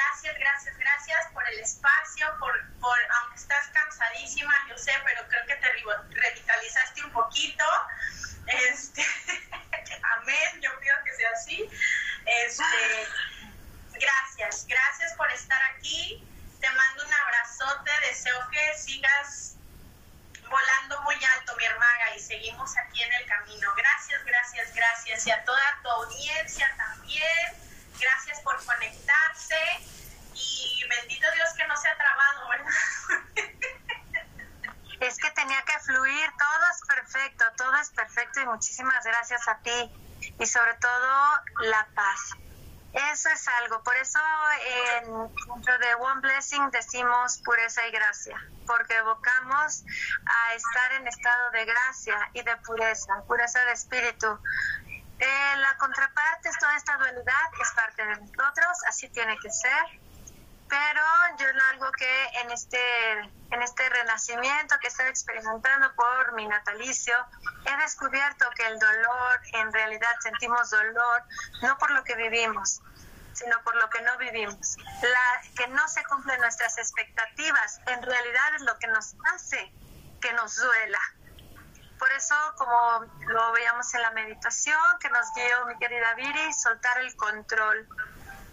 Gracias, 0.01 0.39
gracias, 0.39 0.79
gracias 0.79 1.27
por 1.35 1.47
el 1.51 1.59
espacio, 1.61 2.27
por, 2.39 2.53
por 2.81 2.99
aunque 3.21 3.37
estás 3.37 3.69
cansadísima, 3.69 4.55
yo 4.69 4.79
sé, 4.79 4.93
pero 5.05 5.29
creo 5.29 5.47
que 5.47 5.57
te 5.57 5.69
revitalizaste 6.11 7.05
un 7.05 7.11
poquito. 7.13 7.65
Este, 8.47 9.03
amén, 10.17 10.61
yo 10.63 10.71
pido 10.81 10.95
que 11.05 11.15
sea 11.15 11.31
así. 11.33 11.71
Este, 12.25 13.09
gracias, 13.93 14.67
gracias 14.67 15.13
por 15.15 15.31
estar 15.33 15.63
aquí. 15.75 16.27
Te 16.61 16.71
mando 16.71 17.05
un 17.05 17.13
abrazote, 17.13 17.91
deseo 18.09 18.49
que 18.51 18.79
sigas 18.79 19.57
volando 20.49 21.03
muy 21.03 21.17
alto, 21.37 21.55
mi 21.57 21.65
hermana, 21.67 22.17
y 22.17 22.21
seguimos 22.21 22.75
aquí 22.79 23.03
en 23.03 23.13
el 23.13 23.27
camino. 23.27 23.71
Gracias, 23.77 24.25
gracias, 24.25 24.75
gracias. 24.75 25.27
Y 25.27 25.31
a 25.31 25.45
toda 25.45 25.79
tu 25.83 25.91
audiencia 25.91 26.75
también. 26.79 27.70
Gracias 28.01 28.41
por 28.41 28.65
conectarse. 28.65 29.57
Y 30.35 30.85
bendito 30.89 31.27
Dios 31.35 31.49
que 31.57 31.67
no 31.67 31.77
se 31.77 31.89
ha 31.89 31.97
trabado, 31.97 32.49
¿verdad? 32.49 32.71
Es 35.01 35.17
que 35.17 35.31
tenía 35.31 35.63
que 35.63 35.79
fluir, 35.79 36.31
todo 36.39 36.71
es 36.71 36.81
perfecto, 36.87 37.45
todo 37.57 37.75
es 37.77 37.89
perfecto 37.89 38.41
y 38.41 38.45
muchísimas 38.45 39.03
gracias 39.03 39.49
a 39.49 39.57
ti. 39.61 39.91
Y 40.39 40.47
sobre 40.47 40.75
todo 40.75 41.41
la 41.61 41.89
paz. 41.95 42.35
Eso 42.93 43.29
es 43.29 43.47
algo, 43.63 43.83
por 43.85 43.95
eso 43.97 44.19
en, 44.99 45.05
dentro 45.55 45.79
de 45.79 45.95
One 45.95 46.21
Blessing 46.23 46.71
decimos 46.73 47.39
pureza 47.45 47.87
y 47.87 47.93
gracia, 47.93 48.37
porque 48.67 48.97
evocamos 48.97 49.85
a 50.27 50.55
estar 50.55 50.93
en 50.95 51.07
estado 51.07 51.51
de 51.53 51.67
gracia 51.67 52.31
y 52.33 52.43
de 52.43 52.57
pureza, 52.57 53.23
pureza 53.29 53.65
de 53.67 53.73
espíritu. 53.73 54.41
Eh, 55.21 55.57
la 55.59 55.77
contraparte 55.77 56.51
toda 56.59 56.75
esta 56.77 56.97
dualidad, 56.97 57.45
es 57.61 57.71
parte 57.73 58.07
de 58.07 58.17
nosotros, 58.17 58.79
así 58.89 59.09
tiene 59.11 59.37
que 59.39 59.51
ser. 59.51 60.01
pero 60.69 61.03
yo 61.39 61.47
algo 61.73 61.91
que 61.93 62.25
en 62.43 62.51
este, 62.53 62.79
en 63.51 63.63
este 63.63 63.89
renacimiento 63.89 64.79
que 64.81 64.89
estoy 64.89 65.07
experimentando 65.07 65.93
por 65.95 66.33
mi 66.33 66.47
natalicio, 66.47 67.15
he 67.67 67.77
descubierto 67.83 68.47
que 68.57 68.67
el 68.67 68.79
dolor, 68.79 69.41
en 69.53 69.73
realidad 69.73 70.11
sentimos 70.21 70.71
dolor, 70.71 71.23
no 71.63 71.77
por 71.77 71.91
lo 71.91 72.03
que 72.05 72.15
vivimos, 72.15 72.81
sino 73.35 73.61
por 73.63 73.77
lo 73.77 73.91
que 73.91 74.01
no 74.03 74.17
vivimos. 74.17 74.77
La, 75.03 75.43
que 75.57 75.69
no 75.69 75.87
se 75.89 76.03
cumplen 76.05 76.41
nuestras 76.41 76.79
expectativas, 76.79 77.81
en 77.87 78.03
realidad 78.03 78.55
es 78.55 78.63
lo 78.63 78.79
que 78.79 78.87
nos 78.87 79.17
hace 79.35 79.73
que 80.21 80.33
nos 80.35 80.57
duela. 80.57 81.01
Por 82.01 82.11
eso, 82.13 82.35
como 82.57 83.05
lo 83.29 83.53
veíamos 83.53 83.95
en 83.95 84.03
la 84.03 84.11
meditación 84.13 84.81
que 84.99 85.11
nos 85.11 85.33
dio 85.35 85.67
mi 85.67 85.79
querida 85.79 86.15
Viri, 86.15 86.53
soltar 86.55 86.99
el 86.99 87.15
control 87.15 87.87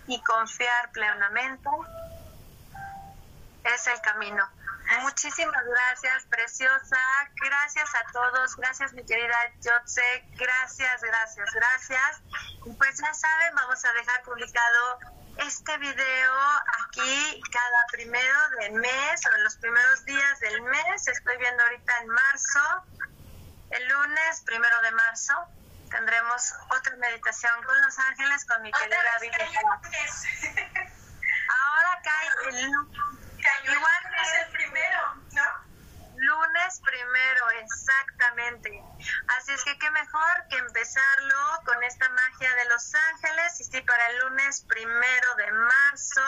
y 0.05 0.21
confiar 0.21 0.91
plenamente 0.91 1.69
es 3.63 3.87
el 3.87 4.01
camino. 4.01 4.47
Muchísimas 5.01 5.63
gracias, 5.65 6.25
preciosa. 6.25 6.97
Gracias 7.35 7.89
a 7.95 8.11
todos. 8.11 8.55
Gracias, 8.55 8.93
mi 8.93 9.05
querida 9.05 9.35
Jotze. 9.63 10.25
Gracias, 10.35 11.01
gracias, 11.01 11.49
gracias. 11.53 12.21
Y 12.65 12.73
pues 12.73 12.97
ya 12.97 13.13
saben, 13.13 13.55
vamos 13.55 13.83
a 13.83 13.93
dejar 13.93 14.23
publicado 14.23 14.99
este 15.37 15.77
video 15.77 16.33
aquí 16.83 17.41
cada 17.51 17.85
primero 17.91 18.49
del 18.59 18.73
mes 18.73 19.25
o 19.25 19.35
en 19.35 19.43
los 19.43 19.55
primeros 19.57 20.05
días 20.05 20.39
del 20.39 20.61
mes. 20.63 21.07
Estoy 21.07 21.37
viendo 21.37 21.63
ahorita 21.63 21.93
en 22.01 22.07
marzo. 22.07 22.83
El 23.69 23.87
lunes, 23.87 24.41
primero 24.45 24.81
de 24.81 24.91
marzo, 24.91 25.33
tendremos 25.89 26.53
otra 26.69 26.95
meditación 26.97 27.63
con 27.63 27.81
los 27.81 27.99
ángeles 27.99 28.45
con 28.45 28.61
mi 28.61 28.71
querida 28.71 28.97
Ahora 31.49 32.01
cae 32.03 32.49
el 32.49 32.71
lunes 32.71 32.99
Igual 33.63 34.03
es 34.23 34.33
el 34.45 34.51
primero, 34.51 35.15
¿no? 35.33 35.67
Lunes 36.17 36.81
primero, 36.83 37.49
exactamente. 37.61 38.83
Así 39.37 39.51
es 39.51 39.63
que 39.63 39.77
qué 39.77 39.91
mejor 39.91 40.47
que 40.49 40.57
empezarlo 40.57 41.61
con 41.63 41.83
esta 41.83 42.09
magia 42.09 42.55
de 42.55 42.65
Los 42.69 42.93
Ángeles. 42.95 43.59
Y 43.59 43.65
sí, 43.65 43.81
para 43.81 44.09
el 44.09 44.19
lunes 44.19 44.65
primero 44.67 45.35
de 45.35 45.51
marzo 45.51 46.21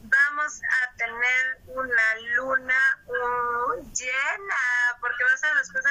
vamos 0.00 0.60
a 0.62 0.96
tener 0.96 1.58
una 1.66 2.14
luna 2.34 2.98
llena, 3.92 4.56
porque 5.00 5.24
va 5.24 5.32
a 5.32 5.36
ser 5.36 5.54
después 5.56 5.84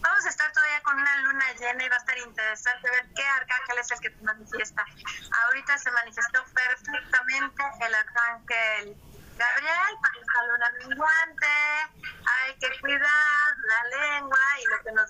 Vamos 0.00 0.26
a 0.26 0.28
estar 0.28 0.52
todavía 0.52 0.80
con 0.82 0.94
una 0.94 1.16
luna 1.22 1.52
llena 1.58 1.84
y 1.84 1.88
va 1.88 1.96
a 1.96 1.98
estar 1.98 2.18
interesante 2.18 2.90
ver 2.90 3.06
qué 3.16 3.26
arcángel 3.26 3.78
es 3.78 3.90
el 3.90 4.00
que 4.00 4.10
se 4.10 4.22
manifiesta. 4.22 4.84
Ahorita 5.44 5.78
se 5.78 5.90
manifestó 5.90 6.44
perfectamente 6.54 7.62
el 7.80 7.94
arcángel 7.94 8.96
Gabriel 9.36 9.96
para 10.02 10.14
esta 10.20 10.46
luna 10.46 10.70
menguante. 10.78 11.46
Hay 12.26 12.54
que 12.58 12.80
cuidar 12.80 13.01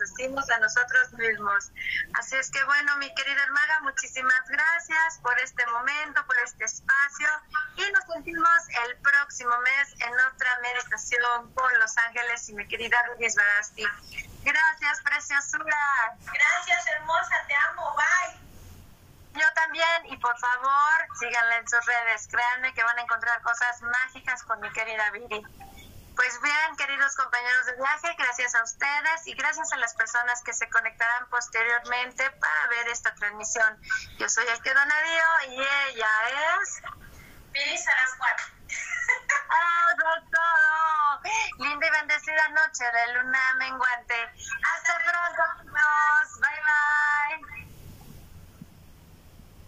decimos 0.03 0.49
a 0.51 0.59
nosotros 0.59 1.13
mismos. 1.15 1.71
Así 2.19 2.37
es 2.37 2.51
que 2.51 2.63
bueno, 2.65 2.97
mi 2.99 3.13
querida 3.15 3.43
hermana, 3.43 3.81
muchísimas 3.83 4.43
gracias 4.49 5.19
por 5.23 5.39
este 5.41 5.65
momento, 5.67 6.25
por 6.27 6.37
este 6.45 6.65
espacio 6.65 7.29
y 7.77 7.91
nos 7.93 8.05
sentimos 8.13 8.69
el 8.87 8.97
próximo 8.99 9.57
mes 9.59 9.95
en 10.01 10.13
otra 10.13 10.59
meditación 10.61 11.53
con 11.55 11.79
Los 11.79 11.97
Ángeles 11.99 12.49
y 12.49 12.55
mi 12.55 12.67
querida 12.67 12.97
Ruiz 13.15 13.35
Barasti. 13.35 13.87
Gracias, 14.43 15.03
preciosura. 15.03 16.17
Gracias, 16.25 16.87
hermosa, 16.97 17.35
te 17.47 17.55
amo, 17.55 17.97
bye. 17.97 18.43
Yo 19.41 19.47
también, 19.55 20.07
y 20.07 20.17
por 20.19 20.37
favor, 20.39 21.07
síganla 21.19 21.57
en 21.57 21.69
sus 21.69 21.85
redes. 21.87 22.29
Créanme 22.29 22.75
que 22.75 22.83
van 22.83 22.99
a 22.99 23.03
encontrar 23.03 23.41
cosas 23.43 23.81
mágicas 23.81 24.43
con 24.43 24.61
mi 24.61 24.71
querida 24.73 25.11
Viri. 25.11 25.43
Pues 26.17 26.41
bien, 26.43 26.77
queridos 26.77 27.17
compañeros 27.17 27.67
de 27.67 27.77
viaje, 27.77 28.15
gracias 28.19 28.55
a 28.55 28.63
ustedes 28.63 29.27
y 29.27 29.35
gracias 29.35 29.73
a 29.73 29.77
las 29.79 29.95
personas 29.95 30.43
que 30.43 30.53
se 30.53 30.69
conectarán 30.69 31.29
posteriormente 31.31 32.31
para 32.33 32.67
ver 32.69 32.89
esta 32.89 33.15
transmisión. 33.15 33.79
Yo 34.19 34.29
soy 34.29 34.47
el 34.47 34.61
que 34.61 34.75
Donadío 34.75 35.25
y 35.49 35.55
ella 35.55 36.09
es... 36.61 36.83
Viri 37.53 37.79
Sarascuat. 37.79 38.41
¡Ah, 39.51 39.95
todo! 39.99 41.33
Linda 41.59 41.87
y 41.87 41.91
bendecida 41.91 42.49
noche 42.49 42.85
de 42.85 43.15
luna 43.15 43.55
menguante. 43.59 44.31
Hasta 44.75 44.99
pronto. 45.05 45.63